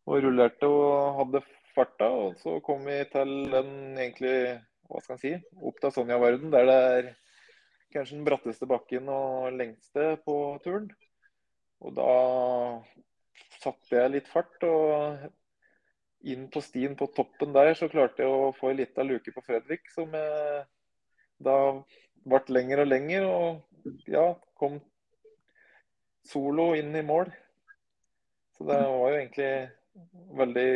[0.09, 2.09] og rullerte og hadde farta.
[2.09, 4.37] Og så kom vi til den egentlig,
[4.89, 7.13] hva skal en si, opp til Sonja-verden, der det er
[7.95, 10.89] kanskje den bratteste bakken og lengste på turen.
[11.81, 12.11] Og da
[13.61, 14.57] satte jeg litt fart.
[14.65, 15.29] og
[16.21, 19.43] inn på stien på toppen der så klarte jeg å få ei lita luke på
[19.47, 20.65] Fredrik, som jeg
[21.41, 21.57] da
[22.29, 23.29] ble lenger og lenger.
[23.29, 24.27] Og ja,
[24.61, 24.79] kom
[26.29, 27.31] solo inn i mål.
[28.57, 29.53] Så det var jo egentlig
[30.37, 30.69] veldig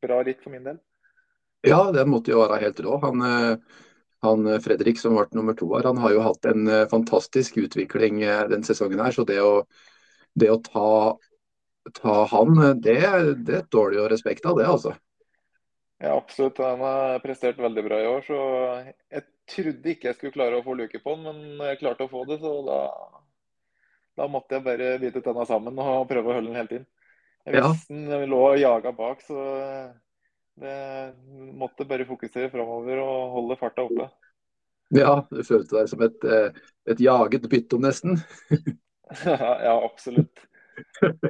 [0.00, 0.80] bra ritt for min del.
[1.66, 2.96] Ja, det måtte jo være helt rå.
[3.02, 3.80] Han, eh,
[4.24, 7.58] han eh, Fredrik som ble nummer to her, han har jo hatt en eh, fantastisk
[7.60, 9.12] utvikling eh, den sesongen her.
[9.12, 9.66] Så det å,
[10.32, 10.88] det å ta,
[11.96, 12.96] ta, han, det,
[13.44, 14.94] det er et dårlig og respekt av det, altså.
[16.00, 16.58] Ja, absolutt.
[16.64, 18.22] Han har prestert veldig bra i år.
[18.24, 18.38] Så
[19.12, 22.12] jeg trodde ikke jeg skulle klare å få luke på han, men jeg klarte å
[22.12, 22.38] få det.
[22.40, 22.78] Så da,
[24.16, 26.88] da måtte jeg bare bite tenna sammen og prøve å holde den helt inn.
[27.44, 28.06] Jeg visste ja.
[28.14, 29.44] den lå og jaga bak, så
[30.60, 30.74] det
[31.56, 34.08] måtte bare fokusere framover og holde farta oppe.
[34.92, 36.56] Ja, du følte deg som et, eh,
[36.90, 38.18] et jaget byttom, nesten?
[39.24, 40.46] ja, absolutt.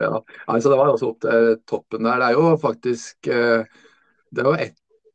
[0.00, 2.20] ja, altså Det var også opp til toppen der.
[2.22, 3.80] Det er jo faktisk eh,
[4.30, 4.48] det er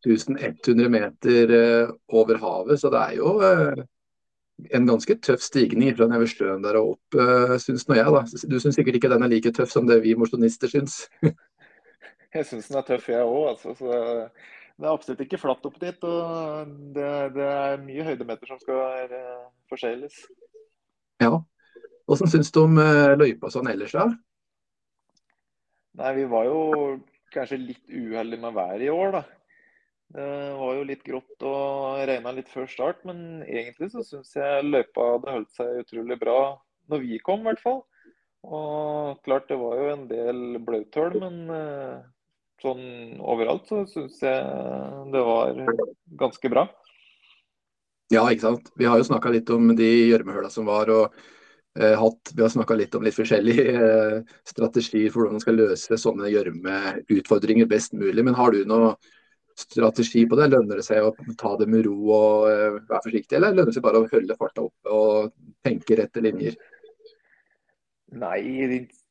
[0.05, 3.35] jo 1100 meter eh, over havet, så det er jo
[4.71, 7.17] en ganske tøff stigning fra Neverstøen der og opp,
[7.59, 8.11] syns nå jeg.
[8.13, 8.21] da.
[8.47, 11.09] Du syns sikkert ikke den er like tøff som det vi mosjonister syns?
[12.35, 13.49] jeg syns den er tøff, jeg òg.
[13.51, 13.73] Altså.
[13.75, 16.07] Så det er absolutt ikke flatt opp dit.
[16.07, 19.11] og Det, det er mye høydemeter som skal
[19.71, 20.21] forsegles.
[21.23, 21.33] Ja.
[22.05, 22.79] Hvordan syns du om
[23.19, 24.07] løypa sånn ellers, da?
[25.95, 26.59] Nei, Vi var jo
[27.33, 29.23] kanskje litt uheldige med været i år, da.
[30.15, 30.27] Det
[30.59, 35.15] var jo litt grått og regna litt før start, men egentlig så syns jeg løypa
[35.15, 36.39] hadde holdt seg utrolig bra
[36.91, 37.81] når vi kom, i hvert fall.
[38.45, 42.03] Og klart det var jo en del blauthull, men uh,
[42.61, 42.83] sånn
[43.25, 45.57] overalt, så syns jeg det var
[46.21, 46.67] ganske bra.
[48.13, 48.69] Ja, ikke sant.
[48.77, 50.91] Vi har jo snakka litt om de gjørmehøla som var.
[50.93, 51.31] og eh,
[51.75, 55.97] hatt, Vi har snakka litt om litt forskjellige eh, strategier for hvordan man skal løse
[55.99, 58.23] sånne gjørmeutfordringer best mulig.
[58.23, 58.93] Men har du noe
[59.59, 60.49] strategi på det?
[60.53, 63.75] Lønner det seg å ta det med ro og eh, være forsiktig, eller lønner det
[63.77, 65.35] seg bare å holde farta oppe og
[65.67, 66.55] tenke rette linjer?
[68.15, 68.39] Nei,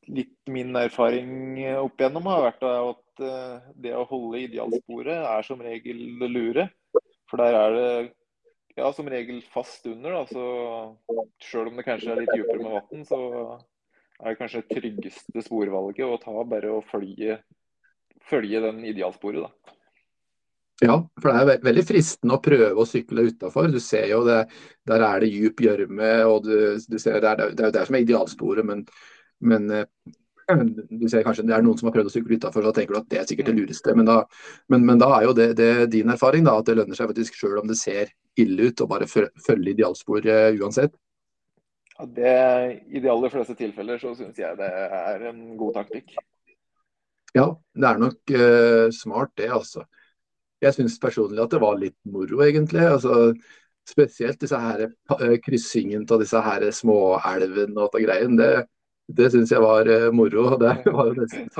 [0.08, 5.60] litt min erfaring opp igjennom har vært at eh, det å holde idealsporet er som
[5.64, 6.68] regel det lure.
[7.28, 7.88] For der er det
[8.78, 10.18] ja, som regel fast under.
[10.18, 10.24] Da.
[10.26, 13.20] Så selv om det kanskje er litt dypere med vann, så
[14.20, 17.38] er det kanskje det tryggeste sporvalget å ta bare å følge,
[18.30, 19.46] følge den idealsporet.
[19.46, 19.74] da.
[20.82, 23.70] Ja, for det er veldig fristende å prøve å sykle utafor.
[23.70, 24.40] Du ser jo det,
[24.90, 27.94] der er det djup gjørme, og du, du ser, det, er, det er det som
[27.94, 28.66] er idealsporet.
[28.66, 28.82] Men
[29.44, 29.84] men eh,
[31.00, 33.00] du ser kanskje det er noen som har prøvd å sykle utafor, så tenker du
[33.00, 33.96] at det er sikkert det lureste.
[33.96, 34.18] Men da,
[34.72, 37.38] men, men da er jo det, det, din erfaring da, at det lønner seg faktisk
[37.38, 40.94] sjøl om det ser ille ut, å bare følge idealspor uh, uansett.
[41.94, 42.36] Ja, det,
[42.90, 46.16] I de aller fleste tilfeller så syns jeg det er en god taktikk.
[47.34, 49.84] Ja, det er nok uh, smart det, altså.
[50.62, 52.86] Jeg syns personlig at det var litt moro, egentlig.
[52.88, 53.34] altså
[53.84, 54.86] Spesielt disse her
[55.44, 58.38] kryssingen av disse her småelvene og greien.
[58.38, 58.64] Det,
[59.12, 60.46] det syns jeg var uh, moro.
[60.62, 61.50] Det var jo nesten,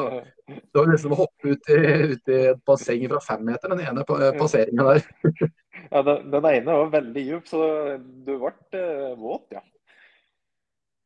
[0.49, 1.83] det var nesten å hoppe ut i,
[2.15, 4.07] ut i et basseng fra femmeteren, den ene
[4.41, 5.53] passeringa der.
[5.91, 7.63] ja, den, den, ene var veldig djup, så
[7.99, 9.63] du ble uh, våt, ja.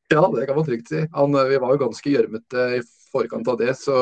[0.09, 1.03] Ja, det kan man trygt si.
[1.13, 3.99] Han, eh, vi var jo ganske gjørmete i forkant av det, så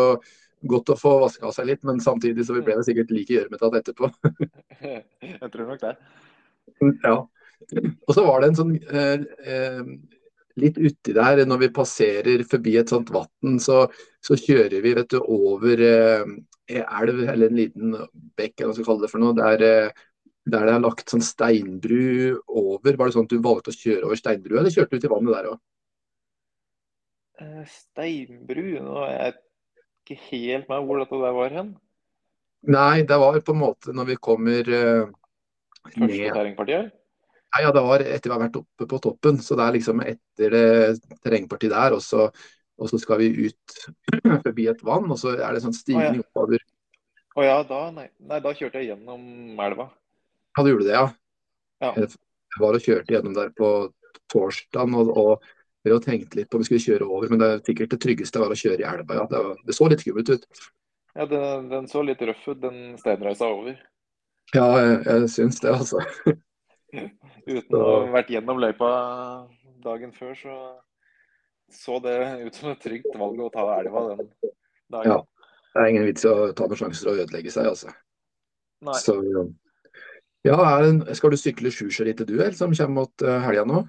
[0.70, 1.82] godt å få vaska seg litt.
[1.88, 4.10] Men samtidig så vi ble det sikkert like gjørmete etterpå.
[5.32, 5.96] jeg tror nok det.
[7.02, 7.16] Ja.
[8.06, 9.82] Og så var det en sånn eh, eh,
[10.60, 13.84] litt uti der, når vi passerer forbi et sånt vann, så,
[14.24, 16.34] så, kjører vi vet du, over eh,
[16.76, 17.96] elv eller en liten
[18.38, 19.36] bekk, eller hva skal kalle det for noe.
[19.36, 20.05] Der, eh,
[20.46, 22.94] der det er lagt sånn steinbru over.
[22.94, 25.34] Var det sånn at du valgte å kjøre over steinbrua, eller kjørte du i vannet
[25.34, 25.62] der òg?
[27.42, 28.66] Eh, steinbru?
[28.84, 29.34] Nå er jeg
[30.06, 31.72] ikke helt med hvor dette der var hen.
[32.66, 35.10] Nei, det var på en måte når vi kommer uh,
[35.86, 36.94] Første terrengpartiet?
[37.54, 39.42] Nei, ja, det var etter vi har vært oppe på toppen.
[39.42, 42.30] Så det er liksom etter det terrengpartiet der, og så,
[42.78, 43.76] og så skal vi ut
[44.46, 46.62] forbi et vann, og så er det sånn stigning oppover.
[47.36, 49.90] Å ja, da, nei, nei, da kjørte jeg gjennom elva.
[50.56, 51.06] Ja, du gjorde det, ja.
[51.84, 51.92] Ja.
[52.00, 53.70] Jeg var og kjørte gjennom der på
[54.32, 55.44] torsdagen og, og
[55.84, 58.00] vi hadde tenkt litt på om vi skulle kjøre over, men det er sikkert det
[58.02, 59.20] tryggeste var å kjøre i elva.
[59.20, 59.26] Ja.
[59.30, 60.48] Det, var, det så litt skummelt ut.
[61.16, 63.76] Ja, den, den så litt røff ut, den steinreisa over.
[64.54, 66.02] Ja, jeg, jeg syns det, altså.
[67.46, 68.90] Uten å ha vært gjennom løypa
[69.84, 70.56] dagen før, så
[71.72, 74.28] så det ut som et trygt valg å ta elva den
[74.92, 75.10] dagen.
[75.10, 75.20] Ja.
[75.74, 77.90] Det er ingen vits i å ta noen sjanser å ødelegge seg, altså.
[78.86, 78.96] Nei.
[79.02, 79.16] Så,
[80.46, 83.84] ja, er skal du sykle Sjusjørittet du, eller som kommer mot uh, helga nå?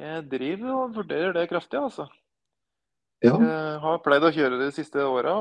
[0.00, 2.06] Jeg driver og vurderer det kraftig, altså.
[3.20, 3.34] Ja.
[3.36, 5.34] Jeg har pleid å kjøre det de siste åra,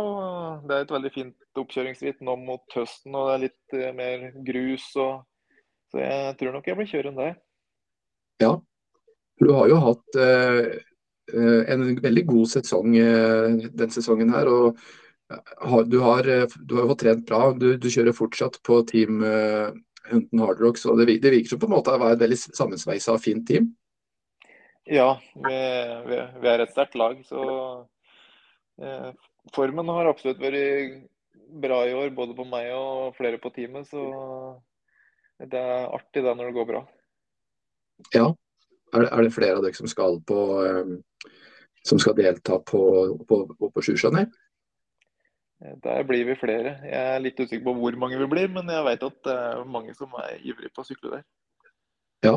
[0.68, 3.16] det er et veldig fint oppkjøringsritt nå mot høsten.
[3.16, 5.22] Og det er litt eh, mer grus, og,
[5.94, 7.40] så jeg tror nok jeg blir kjørende der.
[8.44, 8.58] ja.
[9.40, 10.66] Du har jo hatt eh,
[11.32, 14.50] eh, en veldig god sesong eh, den sesongen her.
[14.52, 14.90] og eh,
[15.86, 17.52] du, har, eh, du har jo fått trent bra.
[17.54, 19.70] Du, du kjører fortsatt på team eh,
[20.10, 23.14] Hunton Hardrock, så det, det virker som på en måte å være et veldig sammensveisa
[23.14, 23.72] og fint team.
[24.90, 25.58] Ja, vi,
[26.10, 27.44] vi, vi er et sterkt lag, så
[28.82, 29.12] eh,
[29.54, 31.06] formen har absolutt vært
[31.62, 33.90] bra i år, både på meg og flere på teamet.
[33.90, 34.02] Så
[35.40, 36.84] det er artig det når det går bra.
[38.16, 38.32] Ja.
[38.90, 40.94] Er det, er det flere av dere som skal på eh,
[41.86, 42.82] som skal delta på,
[43.30, 44.24] på, på, på Sjusjøen?
[44.24, 44.39] Eh,
[45.60, 46.78] Der blir vi flere.
[46.88, 49.66] Jeg er litt usikker på hvor mange vi blir, men jeg vet at det er
[49.68, 51.26] mange som er ivrige på å sykle der.
[52.24, 52.36] Ja.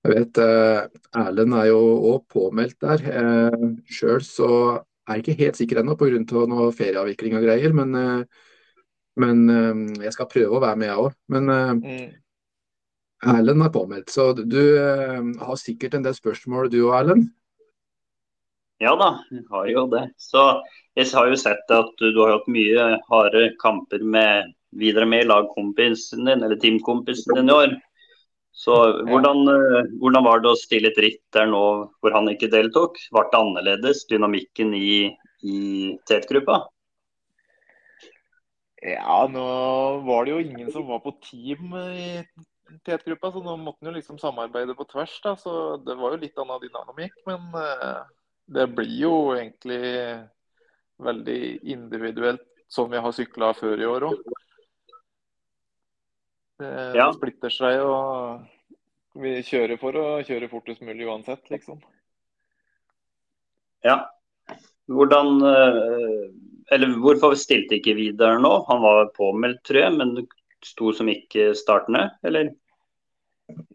[0.00, 0.88] Jeg vet eh,
[1.20, 3.04] Erlend er jo òg påmeldt der.
[3.04, 4.50] Eh, Sjøl så
[5.06, 6.22] er jeg ikke helt sikker ennå pga.
[6.50, 7.76] noe ferieavvikling og greier.
[7.76, 8.46] Men, eh,
[9.20, 11.14] men eh, jeg skal prøve å være med, jeg òg.
[11.28, 12.10] Men eh, Mm.
[13.20, 14.10] Erlend er påmeldt.
[14.10, 17.28] Så du eh, har sikkert en del spørsmål du og Erlend?
[18.80, 20.06] Ja da, jeg har jo det.
[20.16, 20.42] Så
[20.96, 26.24] jeg har jo sett at du, har hatt mye harde kamper med videre med lagkompisen
[26.24, 27.74] din, eller teamkompisen din i år.
[28.56, 28.74] Så
[29.06, 29.44] hvordan,
[30.00, 31.62] hvordan var det å stille et ritt der nå
[32.00, 32.98] hvor han ikke deltok?
[33.12, 35.10] Ble det annerledes, dynamikken i,
[35.44, 35.58] i
[36.08, 36.62] tetgruppa?
[38.80, 39.44] Ja, nå
[40.06, 42.22] var det jo ingen som var på team i
[42.86, 45.18] tetgruppa, så nå måtte en jo liksom samarbeide på tvers.
[45.24, 45.52] da, Så
[45.84, 47.16] det var jo litt annen dynamikk.
[47.28, 48.00] Men eh,
[48.50, 49.80] det blir jo egentlig
[51.00, 54.20] veldig individuelt, som vi har sykla før i år òg.
[56.60, 57.10] Det Ja.
[57.16, 58.42] splitter seg, og
[59.14, 61.80] vi kjører for å kjøre fortest mulig uansett, liksom.
[63.82, 64.10] Ja.
[64.90, 66.30] Hvordan eh,
[66.70, 68.64] Eller hvorfor stilte ikke Vidar nå?
[68.68, 70.28] Han var påmeldt, tror jeg, men
[70.62, 72.52] sto som ikke startende, eller?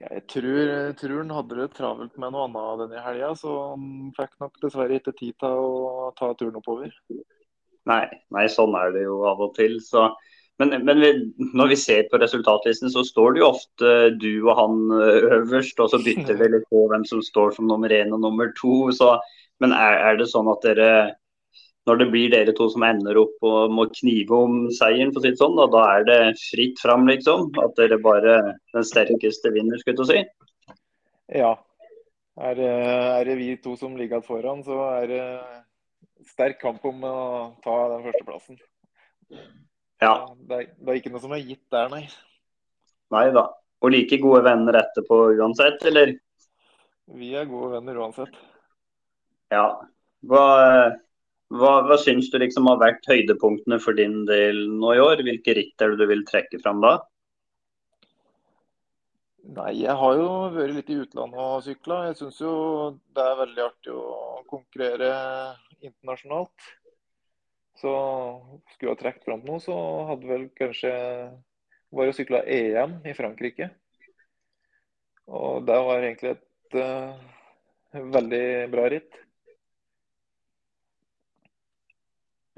[0.01, 4.35] Jeg tror, tror han hadde det travelt med noe annet denne helga, så han fikk
[4.43, 6.93] nok dessverre ikke tid til å ta turen oppover.
[7.89, 9.77] Nei, nei, sånn er det jo av og til.
[9.83, 10.07] Så.
[10.61, 11.11] Men, men vi,
[11.57, 15.81] når vi ser på resultatlisten, så står det jo ofte du og han eh, øverst,
[15.83, 18.85] og så bytter vi litt på hvem som står som nummer én og nummer to.
[18.95, 19.13] Så,
[19.63, 20.89] men er, er det sånn at dere,
[21.85, 25.25] når det blir dere to som ender opp og må knive om seieren, for å
[25.25, 27.51] si det sånn, da, da er det fritt fram, liksom?
[27.61, 28.37] At dere bare
[28.73, 30.79] den sterkeste vinner, skulle jeg til å si?
[31.41, 31.51] Ja.
[32.35, 32.71] Er, det-
[33.19, 35.25] er det vi to som ligger igjen foran, så er det
[36.33, 37.15] sterk kamp om å
[37.63, 38.57] ta den førsteplassen.
[40.01, 40.15] Ja.
[40.41, 42.03] Det, er, det er ikke noe som er gitt der, nei.
[43.13, 43.45] Nei da.
[43.85, 46.15] Og like gode venner etterpå uansett, eller?
[47.13, 48.33] Vi er gode venner uansett.
[49.53, 49.67] Ja.
[50.25, 50.43] Hva,
[51.59, 55.23] hva, hva syns du liksom har vært høydepunktene for din del nå i år?
[55.25, 56.97] Hvilke ritt er det du vil trekke fram da?
[59.55, 61.99] Nei, jeg har jo vært litt i utlandet og sykla.
[62.07, 62.53] Jeg syns jo
[63.13, 65.11] det er veldig artig å konkurrere
[65.85, 66.69] internasjonalt.
[67.77, 67.91] Så
[68.73, 69.75] skulle jeg ha trukket fram noe, så
[70.09, 70.93] hadde vel kanskje
[71.95, 73.69] vært å sykle EM i Frankrike.
[75.29, 79.24] Og det var egentlig et uh, veldig bra ritt.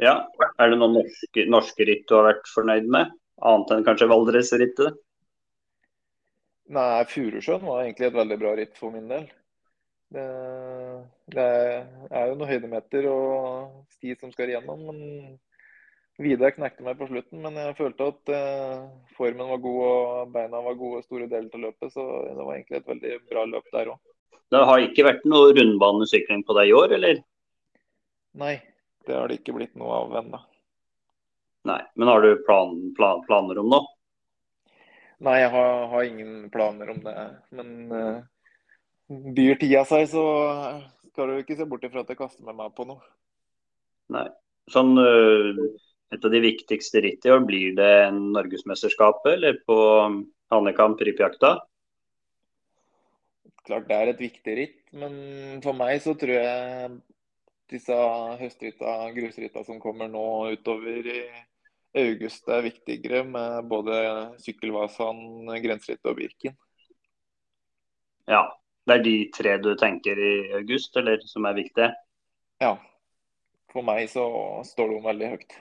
[0.02, 0.16] Ja.
[0.58, 3.12] Er det noen norske, norske ritt du har vært fornøyd med?
[3.46, 5.02] Annet enn kanskje Valdresrittet?
[6.74, 9.28] Nei, Furusjøen var egentlig et veldig bra ritt for min del.
[10.14, 10.24] Det,
[11.36, 14.86] det er jo noen høydemeter og sti som skal igjennom.
[14.90, 15.38] men
[16.18, 18.86] Vidar knekte meg på slutten, men jeg følte at eh,
[19.20, 21.92] formen var god og beina var gode store deler av løpet.
[21.94, 24.00] Så det var egentlig et veldig bra løp der òg.
[24.48, 27.22] Det har ikke vært noe rundbanesykling på deg i år, eller?
[28.42, 28.56] Nei,
[29.08, 30.40] Det har det ikke blitt noe av ennå.
[31.68, 33.88] Nei, Men har du plan, plan, planer om noe?
[35.24, 37.16] Nei, jeg har, har, ingen planer om det.
[37.58, 38.20] Men uh,
[39.08, 40.26] byr tida seg, så
[41.10, 43.02] skal du ikke se bort ifra at jeg kaster med meg på noe.
[44.14, 44.28] Nei.
[44.72, 45.64] Sånn, uh,
[46.14, 49.78] et av de viktigste ritt i år, blir det Norgesmesterskapet eller på
[50.54, 51.58] Hanekamp Ripjakta?
[53.68, 55.16] Klart det er et viktig ritt, men
[55.64, 56.92] for meg så tror jeg
[57.72, 57.98] disse
[58.40, 61.22] høstrytta, grusrytta som kommer nå utover i
[61.98, 63.98] august er viktigere med både
[64.44, 66.56] Sykkelvasan, Grenseritt og Birken.
[68.28, 68.46] Ja.
[68.88, 71.90] Det er de tre du tenker i august, eller som er viktige?
[72.64, 72.78] Ja.
[73.74, 74.24] For meg så
[74.64, 75.58] står de veldig høyt.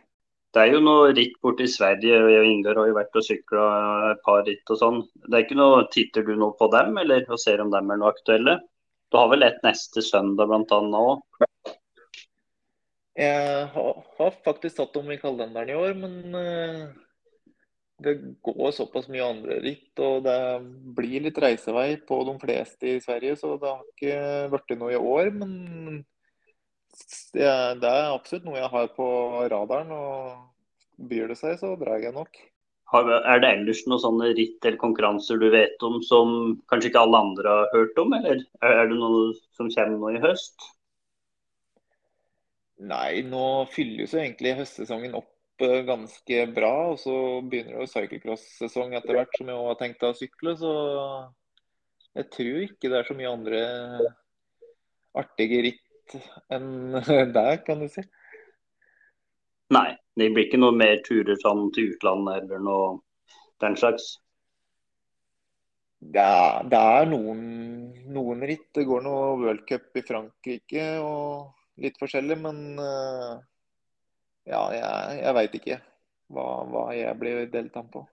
[0.54, 3.18] Det er jo noe ritt borti i Sverige, og jeg og Ingar har jo vært
[3.18, 3.64] og sykla
[4.12, 5.02] et par ritt og sånn.
[5.26, 8.00] Det er ikke noe Titter du nå på dem, eller og ser om dem er
[8.00, 8.56] noe aktuelle?
[9.10, 10.80] Du har vel et neste søndag bl.a.
[11.02, 11.45] òg?
[13.16, 14.00] Jeg har,
[14.44, 16.88] faktisk tatt dem i kalenderen i år, men uh,
[18.04, 19.92] det går såpass mye andre ritt.
[20.04, 20.40] Og det
[20.98, 24.18] blir litt reisevei på de fleste i Sverige, så det har ikke
[24.52, 25.32] blitt noe i år.
[25.32, 26.04] Men
[27.32, 29.08] det er absolutt noe jeg har på
[29.52, 29.96] radaren.
[29.96, 32.36] og Byr det seg, så drar jeg nok.
[32.94, 37.18] Er det ellers noen sånne ritt eller konkurranser du vet om som kanskje ikke alle
[37.18, 40.68] andre har hørt om, eller er det noe som kommer nå i høst?
[42.76, 46.74] Nei, nå fylles jo egentlig høstsesongen opp eh, ganske bra.
[46.92, 47.16] Og så
[47.46, 50.56] begynner jo cyclecross-sesong etter hvert, som jeg også har tenkt å sykle.
[50.60, 50.74] Så
[52.16, 53.62] jeg tror ikke det er så mye andre
[55.16, 56.16] artige ritt
[56.52, 57.00] enn
[57.38, 58.04] der, kan du si.
[59.74, 62.94] Nei, det blir ikke noe mer turer sånn til utlandet eller noe
[63.64, 64.16] den slags?
[65.98, 67.40] Det er, det er noen,
[68.14, 68.68] noen, ritt.
[68.76, 73.32] Det går noe worldcup i Frankrike og litt forskjellig, men eh,
[74.50, 75.78] ja, jeg, jeg veit ikke
[76.32, 78.04] hva, hva, jeg blir deltatt på.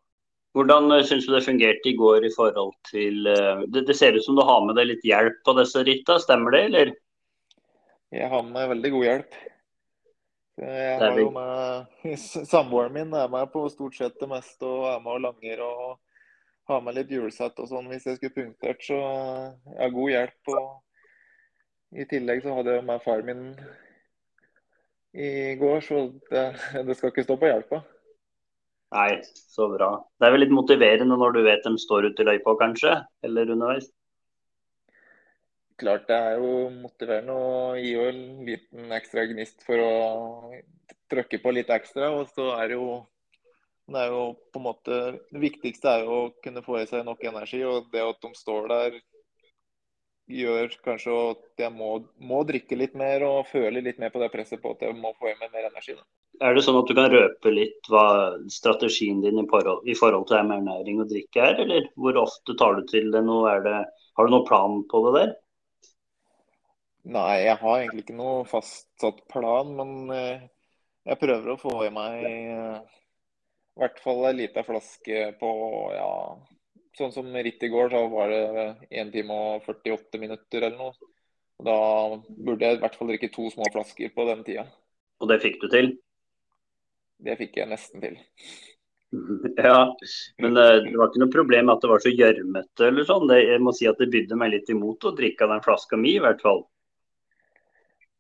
[0.57, 4.17] Hvordan eh, syns du det fungerte i går i forhold til eh, det, det, ser
[4.17, 6.93] ut som du har med deg litt hjelp på disse ritta, stemmer det, eller?
[8.13, 9.41] Jeg har med veldig god hjelp.
[10.61, 12.09] Jeg har jo med
[12.51, 15.95] Samboeren min er med på stort sett det meste og er med og langer og
[16.69, 18.83] har med litt hjulsett og sånn hvis jeg skulle punktert.
[18.85, 20.53] Så jeg har god hjelp.
[20.53, 20.67] Og
[21.93, 23.47] I tillegg så hadde jeg med far min
[25.13, 26.45] i går, så det,
[26.87, 27.83] det skal ikke stå på hjelpa.
[28.93, 29.95] Nei, så bra.
[30.17, 32.95] Det er vel litt motiverende når du vet de står ute i løypa, kanskje?
[33.25, 33.91] Eller underveis?
[35.83, 39.93] klart det er jo motiverende å gi jo en liten ekstra gnist for å
[41.11, 42.11] trykke på litt ekstra.
[42.15, 43.01] Og så er det jo
[43.91, 44.21] det er jo
[44.53, 47.63] på en måte Det viktigste er jo å kunne få i seg nok energi.
[47.67, 48.99] Og det at de står der
[50.31, 51.89] gjør kanskje at jeg må,
[52.23, 55.11] må drikke litt mer og føle litt mer på det presset på at jeg må
[55.19, 55.97] få i meg mer energi.
[55.97, 56.05] Da.
[56.47, 58.05] Er det sånn at du kan røpe litt hva
[58.51, 62.79] strategien din i forhold, i forhold til ernæring og drikke er, eller hvor ofte tar
[62.79, 63.43] du til det nå?
[63.65, 63.77] Det,
[64.17, 65.35] har du noen plan på det der?
[67.13, 70.43] Nei, jeg har egentlig ikke noe fastsatt plan, men eh,
[71.09, 72.99] jeg prøver å få i meg eh,
[73.73, 75.51] i hvert fall ei lita flaske på
[75.91, 76.11] ja,
[76.97, 78.65] Sånn som ritt i går, så var det
[79.01, 81.11] 1 time og 48 minutter eller noe.
[81.61, 81.77] Og da
[82.45, 84.67] burde jeg i hvert fall drikke to små flasker på den tida.
[85.21, 85.89] Og det fikk du til?
[87.23, 88.21] Det fikk jeg nesten til.
[89.61, 89.93] Ja,
[90.41, 93.29] men eh, det var ikke noe problem at det var så gjørmete eller sånn.
[93.37, 96.15] jeg må si at det bydde meg litt imot å drikke av den flaska mi,
[96.17, 96.63] i hvert fall.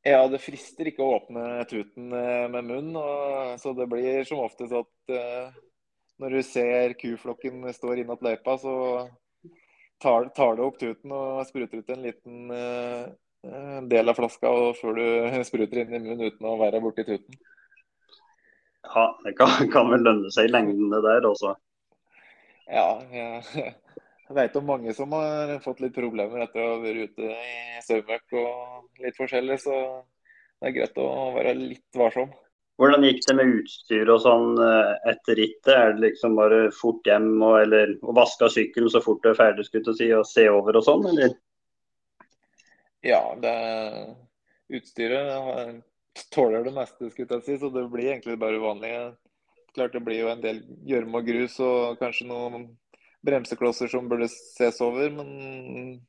[0.05, 2.91] Ja, det frister ikke å åpne tuten eh, med munn.
[2.99, 5.61] Og, så det blir som oftest at uh,
[6.21, 8.75] når du ser kuflokken står innat løypa, så
[10.03, 14.77] tar, tar du opp tuten og spruter ut en liten uh, del av flaska og
[14.79, 15.05] før du
[15.49, 17.39] spruter inn i munnen uten å være borti tuten.
[18.83, 21.55] Ja, det kan, kan vel lønne seg i lengden det der også.
[22.67, 23.43] Ja, jeg,
[24.27, 27.83] jeg vet om mange som har fått litt problemer etter å ha vært ute i
[27.87, 29.77] søvnmøkk og litt forskjellig, så
[30.59, 32.31] det er greit å være litt varsom.
[32.81, 35.73] Hvordan gikk det med utstyr og sånn eh, etter rittet?
[35.73, 39.29] Er det liksom bare fort hjem og, eller, og vaske av sykkelen så fort du
[39.29, 41.35] er ferdig skulle si, og se over og sånn, eller?
[43.05, 43.53] Ja, det
[44.73, 45.83] utstyret
[46.33, 48.93] tåler det meste, skulle jeg si, så det blir egentlig bare vanlig.
[49.73, 52.67] Klart det blir jo en del gjørme og grus og kanskje noen
[53.25, 55.09] bremseklosser som burde ses over.
[55.13, 56.01] Men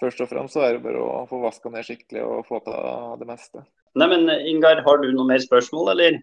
[0.00, 2.78] først og fremst så er det bare å få vaska ned skikkelig og få ta
[3.20, 3.64] det meste.
[3.98, 6.20] Nei, men Ingar, har du noe mer spørsmål, eller?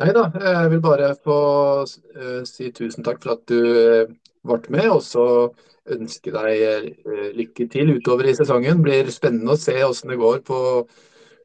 [0.00, 1.38] Nei da, jeg vil bare få
[1.84, 3.60] uh, si tusen takk for at du
[4.46, 4.88] ble med.
[4.90, 5.24] Og så
[5.92, 8.80] ønske deg uh, lykke til utover i sesongen.
[8.80, 10.60] Det blir spennende å se hvordan det går på,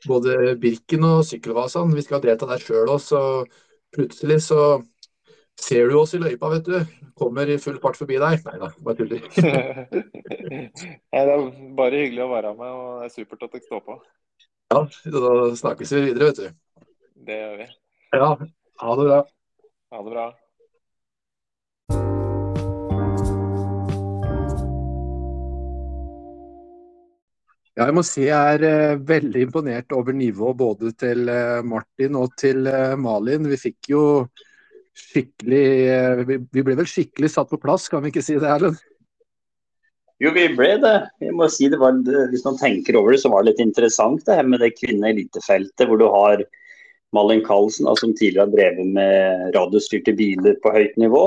[0.07, 1.97] både Birken og sykkelvasene.
[1.97, 3.21] Vi skal delta der sjøl òg, så
[3.95, 4.61] plutselig så
[5.61, 7.01] ser du oss i løypa, vet du.
[7.17, 8.45] Kommer i full fart forbi deg.
[8.45, 9.25] Nei da, bare tuller.
[10.53, 11.47] Nei, det er
[11.77, 13.99] bare hyggelig å være med, og det er supert at dere står på.
[14.67, 14.83] Ja,
[15.13, 16.83] da snakkes vi videre, vet du.
[17.27, 17.69] Det gjør vi.
[18.15, 18.33] Ja,
[18.83, 19.21] ha det bra.
[19.95, 20.27] Ha det bra.
[27.77, 32.15] Ja, jeg må si jeg er uh, veldig imponert over nivået både til uh, Martin
[32.17, 33.45] og til uh, Malin.
[33.51, 34.01] Vi fikk jo
[34.97, 35.63] skikkelig
[36.27, 38.79] vi, vi, ble vel skikkelig satt på plass, kan vi ikke si det, Erlend?
[40.23, 40.95] Jo, vi ble det.
[41.21, 41.97] Jeg må si det var,
[42.31, 45.85] Hvis man tenker over det, så var det litt interessant det her med det kvinne-elitefeltet,
[45.85, 46.41] hvor du har
[47.13, 51.23] Malin Karlsen, som tidligere har drevet med radiostyrte biler på høyt nivå.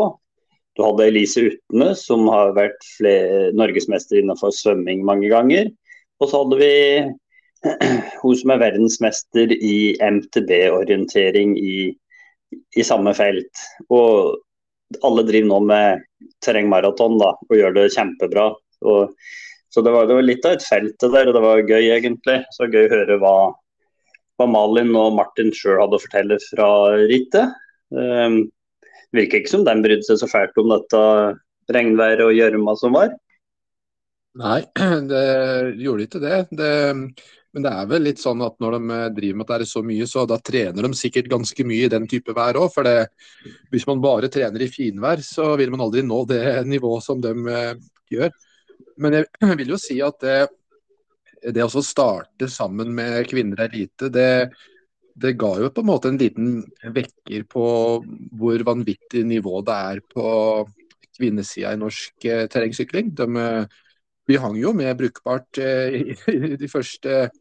[0.78, 2.82] Du hadde Elise Utne, som har vært
[3.58, 5.70] norgesmester innenfor svømming mange ganger.
[6.20, 6.74] Og så hadde vi
[8.22, 11.92] hun som er verdensmester i MTB-orientering i,
[12.50, 13.62] i, samme felt.
[13.92, 16.04] Og alle driver nå med
[16.44, 18.50] terrengmaraton og gjør det kjempebra.
[18.90, 19.16] Og,
[19.70, 21.90] så det var, det var, litt av et felt det der, og det var gøy
[21.96, 22.40] egentlig.
[22.56, 23.34] Så gøy å høre hva,
[24.40, 26.70] hva Malin og Martin sjøl hadde å fortelle fra
[27.10, 27.58] rittet.
[27.90, 28.42] Um,
[29.14, 31.02] virker ikke som de brydde seg så fælt om dette
[31.74, 33.14] regnværet og gjørma som var.
[34.40, 34.60] Nei,
[35.10, 35.26] det
[35.82, 36.40] gjorde ikke det.
[36.58, 36.72] det.
[37.50, 40.22] Men det er vel litt sånn at når de driver med dette så mye, så
[40.28, 42.68] da trener de sikkert ganske mye i den type vær òg.
[42.74, 43.10] For det,
[43.74, 47.34] hvis man bare trener i finvær, så vil man aldri nå det nivået som de
[47.50, 47.74] eh,
[48.14, 48.32] gjør.
[49.02, 49.30] Men jeg
[49.62, 50.38] vil jo si at det,
[51.56, 54.30] det å starte sammen med kvinner elite, det,
[55.18, 56.60] det ga jo på en måte en liten
[56.94, 57.66] vekker på
[58.38, 60.26] hvor vanvittig nivå det er på
[61.18, 63.10] kvinnesida i norsk eh, terrengsykling.
[63.18, 63.26] De
[64.30, 67.38] vi hang jo med brukbart eh, i de første eh,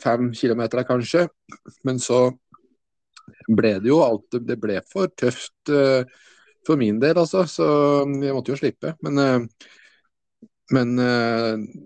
[0.00, 1.26] fem kilometer kanskje.
[1.84, 2.30] Men så
[3.50, 6.06] ble det jo alt Det ble for tøft eh,
[6.66, 7.44] for min del, altså.
[7.50, 7.66] Så
[8.22, 8.94] jeg måtte jo slippe.
[9.06, 9.46] Men,
[10.74, 10.94] men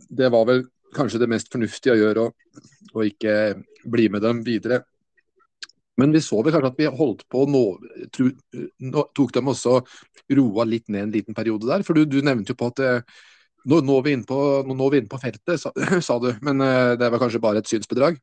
[0.09, 0.63] det var vel
[0.97, 2.25] kanskje det mest fornuftige å gjøre,
[2.97, 3.35] å ikke
[3.93, 4.81] bli med dem videre.
[6.01, 7.65] Men vi så vel kanskje at vi holdt på nå
[9.17, 9.83] tok dem også
[10.39, 11.85] roa litt ned en liten periode der.
[11.85, 12.83] For du, du nevnte jo på at
[13.69, 15.73] nå når vi inn på, på feltet, sa,
[16.07, 16.31] sa, du.
[16.47, 18.21] Men uh, det var kanskje bare et synsbedrag?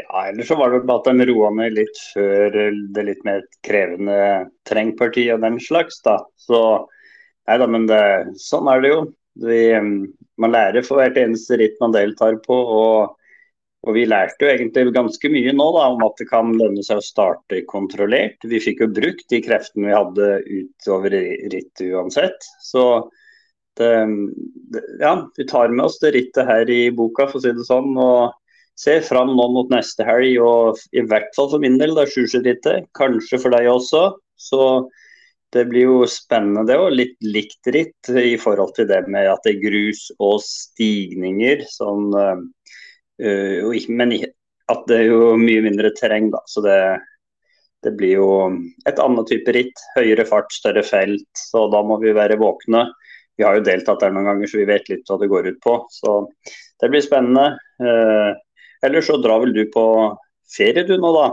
[0.00, 2.56] Ja, ellers så var det bare at de roa ned litt før
[2.94, 4.18] det litt mer krevende
[4.68, 6.16] terrengpartiet og den slags, da.
[6.40, 6.60] Så
[7.48, 8.02] nei da, men det,
[8.40, 9.00] sånn er det jo.
[9.40, 9.62] Vi,
[10.40, 12.56] man lærer for hvert eneste ritt man deltar på.
[12.56, 13.16] og
[13.80, 17.00] og Vi lærte jo egentlig ganske mye nå da, om at det kan lønne seg
[17.00, 18.42] å starte kontrollert.
[18.44, 22.44] Vi fikk jo brukt de kreftene vi hadde utover rittet uansett.
[22.60, 22.82] Så
[23.80, 23.94] det,
[24.74, 27.66] det, ja, vi tar med oss det rittet her i boka, for å si det
[27.68, 27.96] sånn.
[27.98, 28.36] og
[28.80, 32.14] ser fram nå mot neste helg, og i hvert fall for min del, det er
[32.14, 32.88] Sjusjerittet.
[32.96, 34.04] Kanskje for deg også.
[34.40, 34.62] Så
[35.52, 36.94] det blir jo spennende det, òg.
[36.94, 41.66] litt likt ritt i forhold til det med at det er grus og stigninger.
[41.68, 42.08] Sånn,
[43.20, 44.16] øh, men
[44.70, 46.40] at det er jo mye mindre terreng, da.
[46.48, 46.78] Så det,
[47.84, 48.30] det blir jo
[48.88, 49.84] et annet type ritt.
[49.98, 51.28] Høyere fart, større felt.
[51.36, 52.86] Så da må vi være våkne
[53.40, 55.60] vi har jo deltatt der noen ganger, så vi vet litt hva det går ut
[55.64, 55.74] på.
[55.88, 56.16] Så
[56.80, 57.54] det blir spennende.
[57.80, 58.34] Eh,
[58.84, 59.84] ellers så drar vel du på
[60.50, 61.28] ferie du nå, da?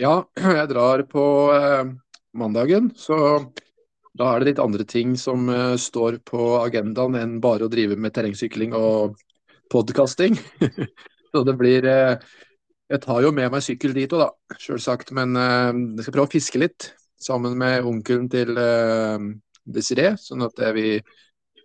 [0.00, 0.14] Ja,
[0.58, 1.24] jeg drar på
[1.54, 1.92] eh,
[2.34, 2.90] mandagen.
[2.98, 3.16] Så
[4.18, 7.94] da er det litt andre ting som eh, står på agendaen enn bare å drive
[7.94, 9.14] med terrengsykling og
[9.70, 10.34] podkasting.
[11.30, 12.16] så det blir eh,
[12.90, 15.14] Jeg tar jo med meg sykkel dit òg, da, sjølsagt.
[15.14, 16.90] Men eh, jeg skal prøve å fiske litt
[17.22, 19.30] sammen med onkelen til eh,
[19.64, 21.00] Desiree, sånn at vi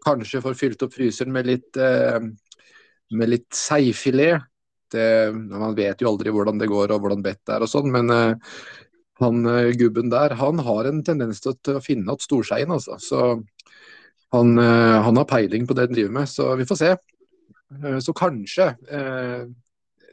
[0.05, 2.19] kanskje får fylt opp fryseren med litt, eh,
[3.15, 4.45] med litt seifilet.
[4.91, 8.13] Det, man vet jo aldri hvordan det går og hvordan bettet er og sånn, men
[8.13, 8.53] eh,
[9.21, 12.99] han eh, gubben der han har en tendens til å finne igjen storseien, altså.
[13.01, 13.25] Så
[14.35, 16.89] han, han, har peiling på det han driver med, så vi får se.
[18.03, 18.65] Så kanskje,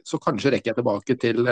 [0.07, 1.49] så kanskje rekker jeg tilbake til,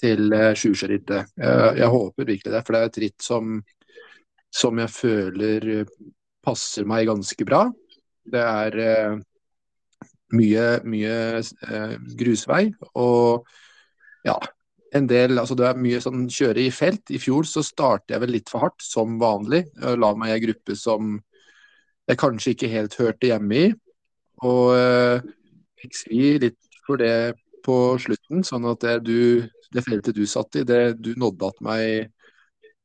[0.00, 1.30] til Sjusjørittet.
[1.38, 3.60] Jeg håper virkelig det, for det er et ritt som
[4.50, 5.96] som jeg føler eh,
[6.44, 7.64] passer meg ganske bra.
[8.30, 9.18] Det er eh,
[10.36, 13.46] mye, mye eh, grusvei og
[14.26, 14.36] ja,
[14.94, 17.12] en del Altså det er mye sånn kjøre i felt.
[17.14, 19.64] I fjor så startet jeg vel litt for hardt, som vanlig.
[19.78, 21.14] Jeg la meg i en gruppe som
[22.10, 23.68] jeg kanskje ikke helt hørte hjemme i.
[24.46, 25.30] Og eh,
[25.80, 30.56] fikk svi litt for det på slutten, sånn at det, du, det feltet du satt
[30.58, 32.10] i, det du nådde at meg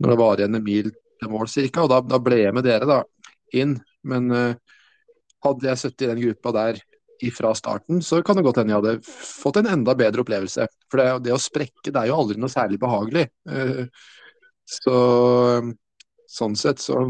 [0.04, 0.90] når det var igjen en mil
[1.32, 3.00] mål cirka, og da, da, ble jeg med dere da
[3.56, 3.78] inn.
[4.06, 4.78] Men uh,
[5.46, 6.84] hadde jeg sittet i den gruppa der
[7.34, 10.68] fra starten, så kan det godt hende jeg hadde fått en enda bedre opplevelse.
[10.92, 13.30] For det, det å sprekke det er jo aldri noe særlig behagelig.
[13.50, 13.86] Uh,
[14.66, 14.98] så
[16.36, 17.06] sånn sett så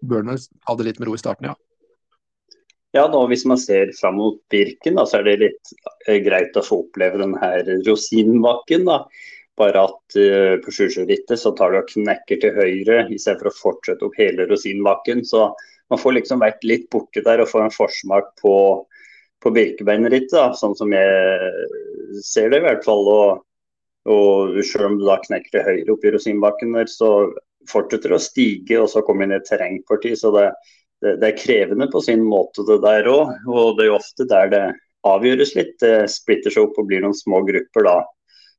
[0.00, 1.56] bør man ha det litt med ro i starten, ja.
[2.96, 5.74] Ja, nå Hvis man ser fram mot Birken, da, så er det litt
[6.08, 8.88] uh, greit å få oppleve den her rosinbakken.
[8.88, 9.04] da.
[9.58, 14.06] Bare at uh, på Sjusjørittet så tar du og knekker til høyre istedenfor å fortsette
[14.06, 15.24] opp hele rosinbakken.
[15.26, 15.48] Så
[15.90, 18.54] man får liksom vært litt borte der og får en forsmak på,
[19.42, 23.08] på Birkebeinerrittet, sånn som jeg ser det i hvert fall.
[23.10, 23.40] Og,
[24.10, 27.10] og selv om du da knekker til høyre opp i rosinbakken der, så
[27.68, 30.14] fortsetter det å stige, og så kommer inn i terrengparti.
[30.16, 30.46] Så det,
[31.02, 33.34] det, det, er krevende på sin måte det der òg.
[33.50, 34.64] Og det er jo ofte der det
[35.10, 35.76] avgjøres litt.
[35.82, 37.98] Det splitter seg opp og blir noen små grupper da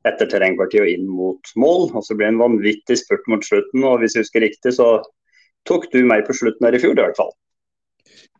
[0.07, 1.89] etter terrengpartiet og inn mot mål.
[1.93, 3.85] Og så ble det en vanvittig spurt mot slutten.
[3.85, 4.89] og Hvis jeg husker riktig, så
[5.69, 7.33] tok du meg på slutten her i fjor, i hvert fall.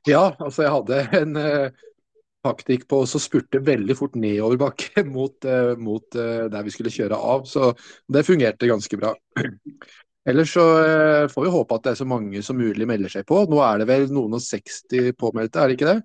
[0.09, 1.89] Ja, altså jeg hadde en uh,
[2.41, 7.19] taktikk på å spurte veldig fort nedoverbakke mot, uh, mot uh, der vi skulle kjøre
[7.19, 7.73] av, så
[8.09, 9.13] det fungerte ganske bra.
[10.31, 10.63] Ellers så
[11.33, 13.39] får vi håpe at det er så mange som mulig melder seg på.
[13.49, 15.95] Nå er det vel noen og 60 påmeldte, er det ikke det?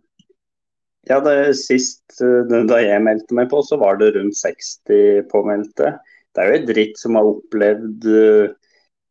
[1.07, 5.97] Ja, det Sist da jeg meldte meg på, så var det rundt 60 påmeldte.
[6.35, 8.09] Det er jo et ritt som har opplevd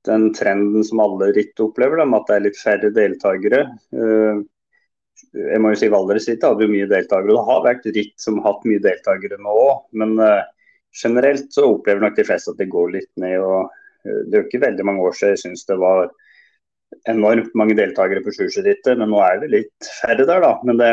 [0.05, 3.61] den trenden som alle ritt opplever, med at det er litt færre deltakere.
[3.95, 4.43] Eh,
[5.35, 7.33] jeg må jo si Valdres ritt hadde jo mye deltakere.
[7.33, 10.43] Det har vært ritt som har hatt mye deltakere nå òg, men eh,
[10.95, 13.39] generelt så opplever nok de fleste at det går litt ned.
[13.41, 13.71] og
[14.05, 16.07] eh, Det er jo ikke veldig mange år siden jeg syns det var
[17.11, 20.53] enormt mange deltakere på Sjusjørittet, men nå er det litt færre der, da.
[20.67, 20.91] Men det,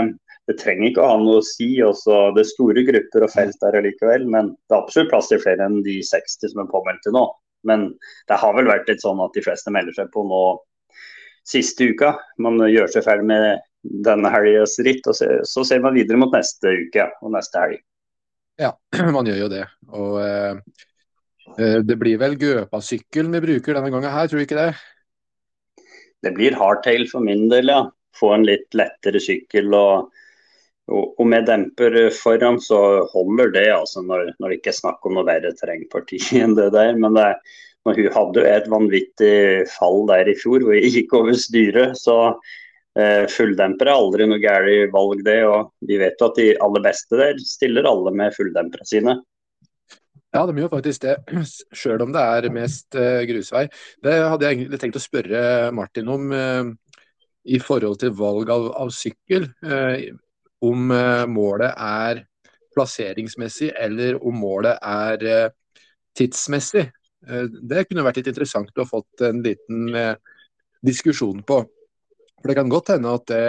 [0.50, 1.68] det trenger ikke å ha noe å si.
[1.84, 5.42] Også, det er store grupper og felt der allikevel, men det er absolutt plass til
[5.42, 7.26] flere enn de 60 som er påmeldte nå.
[7.68, 7.92] Men
[8.30, 10.42] det har vel vært litt sånn at de fleste melder seg på nå
[11.46, 12.16] siste uka.
[12.42, 16.74] Man gjør seg ferdig med denne helgas ritt, og så ser man videre mot neste
[16.86, 17.82] uke og neste helg.
[18.60, 18.74] Ja,
[19.16, 19.66] man gjør jo det.
[19.94, 20.58] Og eh,
[21.58, 24.72] eh det blir vel Gøpa-sykkelen vi bruker denne gangen her, tror du ikke det?
[26.22, 27.86] Det blir hardtail for min del, ja.
[28.18, 30.12] Få en litt lettere sykkel og
[30.90, 32.78] og, med demper foran så
[33.12, 36.72] holder det, altså når, når det ikke er snakk om noe verre terrengparti enn det
[36.74, 36.96] der.
[36.98, 37.28] Men det,
[37.86, 39.36] hun hadde jo et vanvittig
[39.76, 41.98] fall der i fjor hvor hun gikk over styret.
[42.00, 42.16] Så
[42.98, 45.38] eh, fulldemper er aldri noe galt valg, det.
[45.46, 49.20] Og vi vet jo at de aller beste der stiller alle med fulldempere sine.
[50.32, 51.18] Ja, de gjør faktisk det,
[51.78, 53.66] sjøl om det er mest eh, grusvei.
[54.02, 55.42] Det hadde jeg egentlig tenkt å spørre
[55.76, 56.72] Martin om Eh,
[57.44, 59.48] i forhold til valg av, av sykkel.
[59.66, 60.14] Uh,
[60.62, 62.22] om eh, målet er
[62.72, 65.84] plasseringsmessig eller om målet er eh,
[66.18, 66.86] tidsmessig.
[67.28, 69.92] Eh, det kunne vært litt interessant å fått en liten
[70.82, 71.62] diskusjon på.
[72.40, 73.44] For Det kan godt hende at det,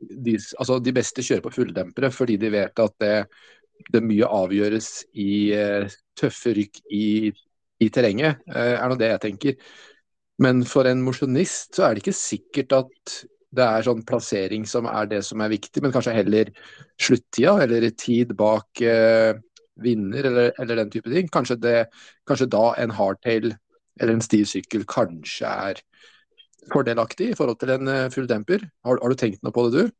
[0.00, 3.16] de, altså de, beste kjører på fulldempere fordi de vet at det,
[3.92, 4.88] det mye avgjøres
[5.20, 5.52] i
[6.16, 7.28] tøffe rykk i,
[7.84, 9.58] i terrenget, er nå det jeg tenker.
[10.40, 13.20] Men for en mosjonist så er det ikke sikkert at
[13.56, 16.52] det er sånn plassering som er det som er viktig, men kanskje heller
[17.00, 19.34] sluttida eller tid bak eh,
[19.82, 21.30] vinner eller, eller, den type ting.
[21.32, 21.76] Kanskje, det,
[22.28, 23.52] kanskje da en hardtail
[24.00, 25.80] eller en stiv sykkel kanskje er
[26.70, 28.62] fordelaktig i forhold til en uh, full demper.
[28.86, 29.96] Har, har, du tenkt noe på det, du?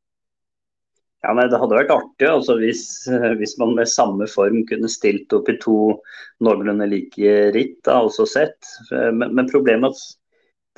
[1.24, 4.88] Ja, nei, Det hadde vært artig altså, hvis, eh, hvis, man med samme form kunne
[4.88, 5.98] stilt opp i to
[6.40, 7.76] noenlunde like ritt.
[7.84, 8.56] Da, altså sett.
[8.88, 10.19] Men, men problemet er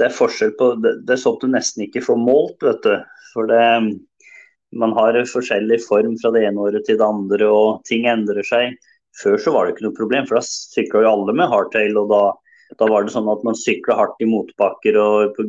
[0.02, 2.94] det er forskjell på det, det, er sånt du nesten ikke får målt, vet du.
[3.32, 3.62] For det,
[4.74, 8.74] man har forskjellig form fra det ene året til det andre, og ting endrer seg.
[9.22, 11.98] Før så var det ikke noe problem, for da sykla jo alle med hardtail.
[12.00, 12.22] og da,
[12.80, 15.46] da, var det sånn at man sykla hardt i motbakker og på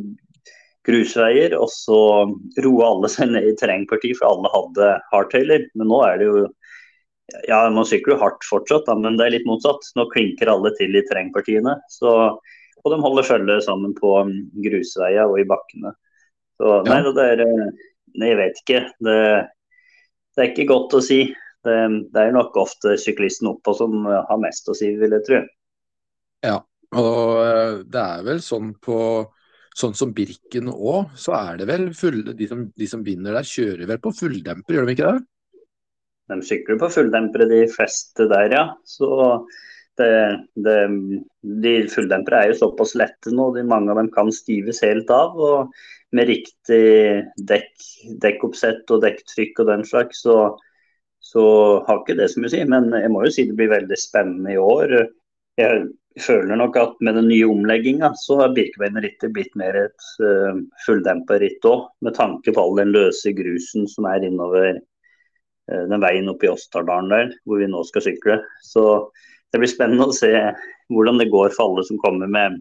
[0.84, 2.00] grusveier, og så
[2.62, 5.66] roa alle seg ned i terrengparti, for alle hadde hardtailer.
[5.74, 6.44] Men nå er det jo
[7.48, 9.86] Ja, man sykler jo hardt fortsatt, da, men det er litt motsatt.
[9.96, 11.72] Nå klinker alle til i terrengpartiene.
[11.88, 12.12] Så
[12.84, 15.94] og de holder følge sammen på um, grusveier og i bakkene.
[16.60, 17.84] Så nei, det er eh,
[18.20, 18.82] jeg vet ikke.
[19.02, 19.16] Det,
[20.36, 21.22] det, er ikke godt å si.
[21.64, 21.78] Det,
[22.12, 25.40] det er nok ofte syklisten oppå som har mest å si, vil jeg tro.
[26.44, 26.58] Ja,
[26.94, 28.98] og eh, det er vel sånn på
[29.74, 33.42] Sånn som Birken òg, så er det vel full, de, som, de som vinner der,
[33.42, 35.24] kjører vel på fulldemper, gjør de ikke det?
[36.30, 38.62] De sykler på fulldempere, de fleste der, ja.
[38.86, 39.08] Så
[40.00, 40.76] det, det,
[41.64, 45.38] de fulldempere er jo såpass lette nå, de, mange av dem kan stives helt av.
[45.38, 46.84] og Med riktig
[47.50, 47.72] dekk,
[48.22, 50.38] dekkoppsett og dekktrykk og den slags, så,
[51.22, 51.44] så
[51.86, 52.62] har ikke det så mye å si.
[52.70, 54.96] Men jeg må jo si det blir veldig spennende i år.
[55.58, 55.86] Jeg
[56.22, 61.38] føler nok at med den nye omlegginga så har Birkebeinerrittet blitt mer et uh, fulldempa
[61.42, 66.30] ritt òg, med tanke på all den løse grusen som er innover uh, den veien
[66.30, 68.38] opp i Åstardalen der, hvor vi nå skal sykle.
[68.62, 68.84] Så
[69.54, 70.32] det blir spennende å se
[70.92, 72.58] hvordan det går for alle som kommer med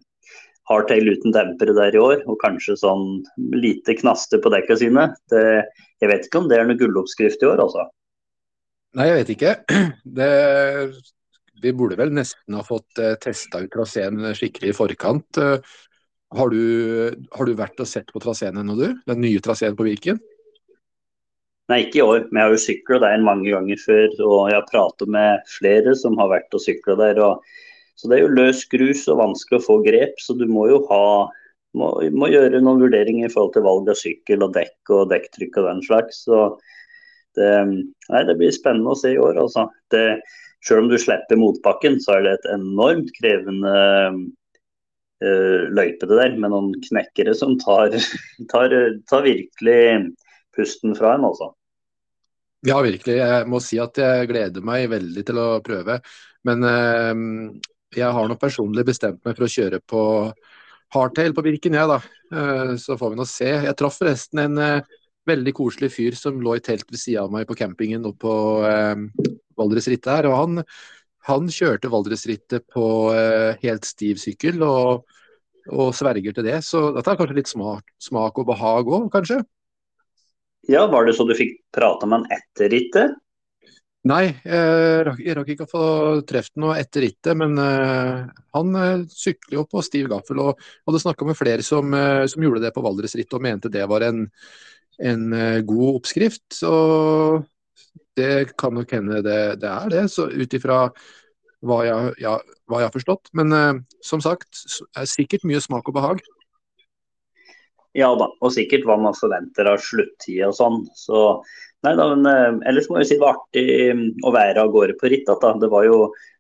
[0.70, 3.24] hardtail uten dempere der i år, og kanskje sånn
[3.58, 5.10] lite knaster på dekka sine.
[5.32, 5.42] Det,
[6.00, 7.88] jeg vet ikke om det er noe gulloppskrift i år, altså.
[8.94, 9.56] Nei, jeg vet ikke.
[10.20, 10.30] Det,
[11.64, 15.40] vi burde vel nesten ha fått uh, testa ut traseen skikkelig i forkant.
[15.42, 15.58] Uh,
[16.38, 18.88] har, du, har, du, vært og sett på traseen ennå, du?
[19.10, 20.22] Den nye traseen på Viken?
[21.72, 24.10] Nei, ikke i år, men jeg har jo sykla der mange ganger før.
[24.26, 27.22] Og jeg har pratet med flere som har vært og sykla der.
[27.24, 27.46] og
[27.96, 30.82] så det er jo løs grus og vanskelig å få grep, så du må jo
[30.90, 31.06] ha
[31.78, 35.60] må, må gjøre noen vurderinger i forhold til valg av sykkel og dekk og dekktrykk
[35.62, 36.24] og den slags.
[36.28, 36.40] Så
[37.38, 37.50] det,
[38.10, 39.68] nei, det blir spennende å se i år, altså.
[39.94, 40.04] Det,
[40.66, 43.74] selv om du slipper motbakken, så er det et enormt krevende
[45.24, 47.96] uh, løype det der, med noen knekkere som tar,
[48.54, 48.78] tar,
[49.10, 49.82] tar virkelig
[50.56, 51.52] pusten fra en, altså.
[52.64, 53.18] Ja, virkelig.
[53.20, 56.00] Jeg må si at jeg gleder meg veldig til å prøve.
[56.48, 57.24] Men eh,
[58.00, 60.04] jeg har nok personlig bestemt meg for å kjøre på
[60.94, 62.00] hardtail på Birken, jeg, da.
[62.34, 63.50] Eh, så får vi nå se.
[63.68, 64.94] Jeg traff forresten en eh,
[65.30, 68.36] veldig koselig fyr som lå i telt ved sida av meg på campingen oppe på
[68.70, 70.30] eh, Valdresrittet her.
[70.30, 70.64] Og han,
[71.30, 72.86] han kjørte Valdresrittet på
[73.16, 75.04] eh, helt stiv sykkel og,
[75.72, 76.62] og, sverger til det.
[76.68, 79.42] Så dette er kanskje litt smak, smak og behag òg, kanskje?
[80.72, 83.20] Ja, var det så du fikk prata med han etter rittet?
[84.04, 85.86] Nei, jeg rakk, jeg rakk ikke å få
[86.28, 90.42] truffet noe etter rittet, men uh, han uh, sykler jo på stiv gaffel.
[90.44, 90.60] Og
[90.90, 94.04] hadde snakka med flere som, uh, som, gjorde det på Valdresrittet og mente det var
[94.04, 94.26] en,
[95.00, 95.24] en
[95.70, 96.44] god oppskrift.
[96.52, 96.74] Så
[98.20, 100.84] det kan nok hende det, det er det, så ut ifra
[101.64, 102.36] hva, ja,
[102.68, 103.32] hva, jeg har forstått.
[103.40, 104.66] Men som sagt,
[105.00, 106.24] er sikkert mye smak og behag.
[107.98, 110.82] Ja da, og sikkert hva man forventer av sluttid og sånn.
[110.98, 111.44] Så
[111.84, 114.70] Nei, da, men eh, Ellers må jeg si det var artig mm, å være av
[114.72, 115.28] gårde på ritt.
[115.28, 115.52] Da.
[115.60, 115.98] Det var jo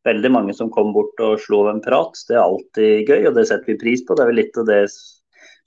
[0.07, 2.15] veldig mange som kom bort og slo av en prat.
[2.29, 4.15] Det er alltid gøy, og det setter vi pris på.
[4.15, 4.85] Det er vel litt av det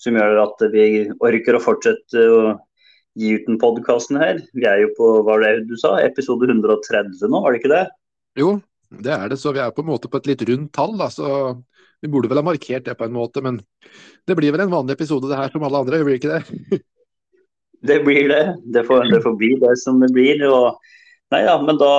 [0.01, 0.87] som gjør at vi
[1.24, 2.41] orker å fortsette å
[3.16, 4.41] gi ut den podkasten her.
[4.57, 7.72] Vi er jo på hva var det du sa, episode 130 nå, var det ikke
[7.72, 7.84] det?
[8.41, 8.57] Jo,
[9.05, 9.41] det er det.
[9.41, 10.97] Så vi er på en måte på et litt rundt tall.
[11.01, 11.09] Da.
[11.12, 11.28] Så
[12.07, 13.43] vi burde vel ha markert det på en måte.
[13.45, 13.61] Men
[14.27, 16.83] det blir vel en vanlig episode det her som alle andre, blir ikke det?
[17.87, 18.45] Det blir det.
[18.73, 20.41] Det får, det får bli det som det blir.
[20.49, 20.79] og
[21.35, 21.91] Nei ja, men da,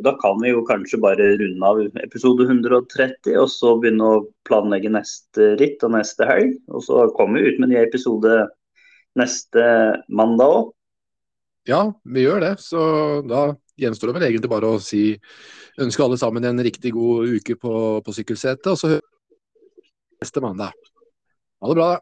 [0.00, 4.92] da, kan vi jo kanskje bare runde av episode 130, og så begynne å planlegge
[4.94, 6.54] neste ritt og neste helg.
[6.72, 8.46] Og så kommer vi ut med ny episode
[9.20, 9.66] neste
[10.08, 10.70] mandag òg.
[11.68, 12.54] Ja, vi gjør det.
[12.64, 12.80] Så
[13.28, 13.50] da
[13.80, 15.12] gjenstår det vel egentlig bare å si
[15.80, 19.06] ønske alle sammen en riktig god uke på, på sykkelsetet, og så hører
[20.20, 20.72] neste mandag.
[21.60, 21.98] Ha det bra.